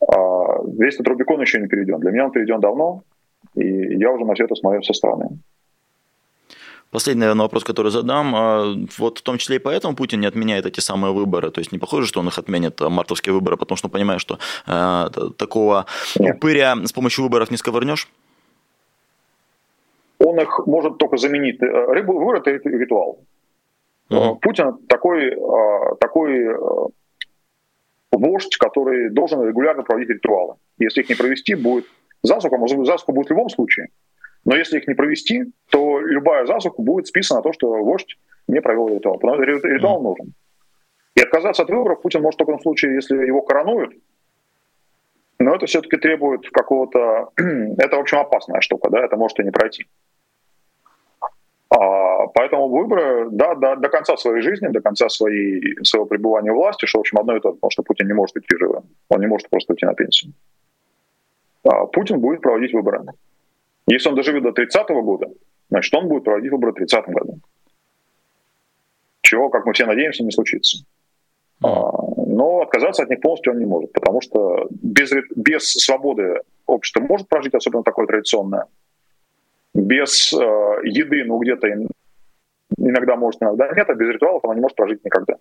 [0.00, 1.98] а, весь этот Рубикон еще не перейден.
[2.00, 3.02] Для меня он перейден давно,
[3.54, 5.38] и я уже на все это смотрю со стороны.
[6.92, 8.34] Последний, наверное, вопрос, который задам.
[8.36, 11.50] А, вот в том числе и поэтому Путин не отменяет эти самые выборы.
[11.50, 14.38] То есть не похоже, что он их отменит, а, мартовские выборы, потому что понимает, что
[14.66, 15.06] э,
[15.38, 15.86] такого
[16.18, 16.36] Нет.
[16.36, 18.08] упыря с помощью выборов не сковырнешь?
[20.18, 21.60] Он их может только заменить.
[21.62, 23.18] Рыбу выбор– это ритуал.
[24.12, 24.38] Mm-hmm.
[24.40, 26.88] Путин такой, а, такой а,
[28.12, 30.56] вождь, который должен регулярно проводить ритуалы.
[30.78, 31.86] Если их не провести, будет
[32.22, 33.88] засуха, может быть, засуха будет в любом случае.
[34.44, 38.60] Но если их не провести, то любая засуха будет списана на то, что вождь не
[38.60, 39.18] провел ритуал.
[39.18, 40.02] Потому что ритуал mm-hmm.
[40.02, 40.34] нужен.
[41.14, 43.92] И отказаться от выборов Путин может только в случае, если его коронуют.
[45.38, 47.30] Но это все-таки требует какого-то...
[47.36, 49.86] это, в общем, опасная штука, да, это может и не пройти.
[52.34, 56.86] Поэтому выборы, да, до, до конца своей жизни, до конца своей, своего пребывания в власти,
[56.86, 59.20] что, в общем, одно и то же, потому что Путин не может уйти живым, он
[59.20, 60.32] не может просто уйти на пенсию.
[61.64, 63.04] А Путин будет проводить выборы.
[63.86, 65.28] Если он доживет до 30-го года,
[65.68, 67.38] значит, он будет проводить выборы в 30-м году.
[69.20, 70.84] Чего, как мы все надеемся, не случится.
[71.62, 71.92] А,
[72.26, 77.28] но отказаться от них полностью он не может, потому что без, без свободы общество может
[77.28, 78.66] прожить, особенно такое традиционное,
[79.74, 80.36] без э,
[80.84, 81.68] еды, ну где-то
[82.76, 85.34] иногда может, иногда нет, а без ритуалов она не может прожить никогда.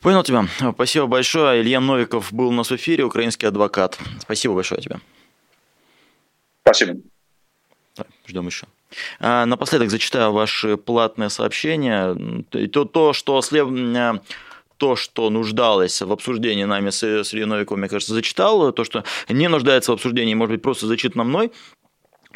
[0.00, 0.44] Понял тебя.
[0.74, 1.62] Спасибо большое.
[1.62, 3.98] Илья Новиков был у нас в эфире, украинский адвокат.
[4.18, 5.00] Спасибо большое тебе.
[6.62, 7.00] Спасибо.
[8.26, 8.66] ждем еще.
[9.18, 12.14] А, напоследок зачитаю ваши платные сообщения.
[12.68, 14.20] То, то что слева
[14.76, 18.72] то, что нуждалось в обсуждении нами с, с Ильей Новиковым, мне кажется, зачитал.
[18.72, 21.52] То, что не нуждается в обсуждении, может быть, просто зачитано мной.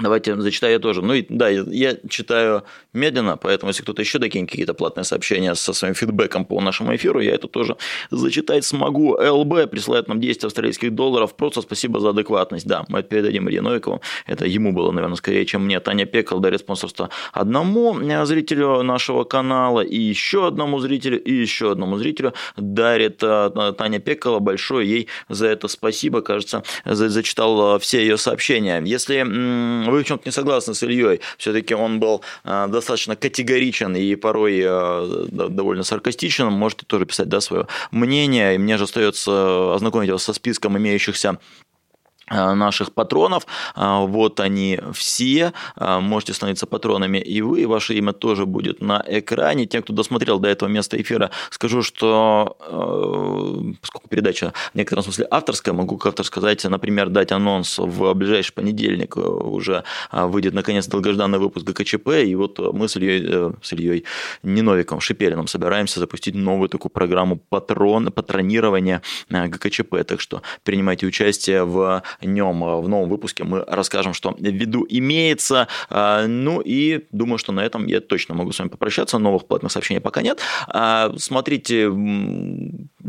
[0.00, 1.02] Давайте зачитаю я тоже.
[1.02, 5.72] Ну и да, я читаю медленно, поэтому если кто-то еще докинет какие-то платные сообщения со
[5.72, 7.76] своим фидбэком по нашему эфиру, я это тоже
[8.10, 9.16] зачитать смогу.
[9.20, 11.34] ЛБ присылает нам 10 австралийских долларов.
[11.36, 12.66] Просто спасибо за адекватность.
[12.66, 14.00] Да, мы это передадим Илье Новикову.
[14.26, 15.80] Это ему было, наверное, скорее, чем мне.
[15.80, 21.96] Таня Пекл дарит спонсорство одному зрителю нашего канала и еще одному зрителю, и еще одному
[21.98, 24.38] зрителю дарит э, Таня Пекала.
[24.38, 26.20] Большое ей за это спасибо.
[26.20, 28.80] Кажется, зачитал э, все ее сообщения.
[28.84, 31.20] Если вы в чем-то не согласны с Ильей.
[31.36, 36.46] Все-таки он был э, достаточно категоричен и порой э, довольно саркастичен.
[36.46, 38.54] Можете тоже писать да, свое мнение.
[38.54, 41.38] И мне же остается ознакомить вас со списком имеющихся
[42.30, 43.46] наших патронов.
[43.76, 45.52] Э, вот они все.
[45.76, 47.66] Э, можете становиться патронами и вы.
[47.66, 49.66] Ваше имя тоже будет на экране.
[49.66, 52.56] Те, кто досмотрел до этого места эфира, скажу, что
[53.80, 58.52] поскольку передача в некотором смысле авторская, могу как автор сказать, например, дать анонс в ближайший
[58.52, 59.16] понедельник.
[59.16, 62.08] Уже выйдет наконец долгожданный выпуск ГКЧП.
[62.24, 64.04] И вот мы с Ильей, с Ильей
[64.42, 70.04] Неновиком, Шипелиным собираемся запустить новую такую программу патрон, патронирования ГКЧП.
[70.06, 74.86] Так что принимайте участие в нем э, в новом выпуске мы расскажем, что в виду
[74.88, 75.68] имеется.
[75.90, 79.18] А, ну и думаю, что на этом я точно могу с вами попрощаться.
[79.18, 80.40] Новых платных сообщений пока нет.
[80.68, 81.88] А, смотрите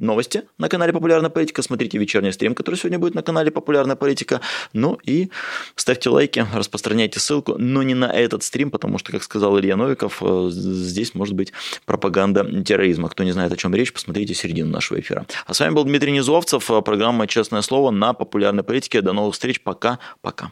[0.02, 4.42] новости на канале Популярная политика, смотрите вечерний стрим, который сегодня будет на канале Популярная политика.
[4.74, 5.30] Ну и
[5.76, 10.20] ставьте лайки, распространяйте ссылку, но не на этот стрим, потому что, как сказал Илья Новиков,
[10.22, 11.54] э, здесь может быть
[11.86, 13.10] пропаганда терроризма.
[13.10, 15.26] Кто не знает, о чем речь, посмотрите середину нашего эфира.
[15.46, 18.99] А с вами был Дмитрий Низовцев, э, программа «Честное слово» на Популярной политике.
[19.02, 19.62] До новых встреч.
[19.62, 20.52] Пока-пока.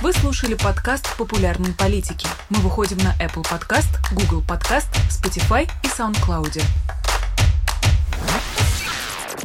[0.00, 2.26] Вы слушали подкаст «Популярные политики».
[2.48, 6.62] Мы выходим на Apple Podcast, Google Podcast, Spotify и SoundCloud.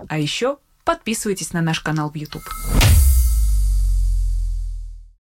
[0.08, 2.44] А еще подписывайтесь на наш канал в YouTube.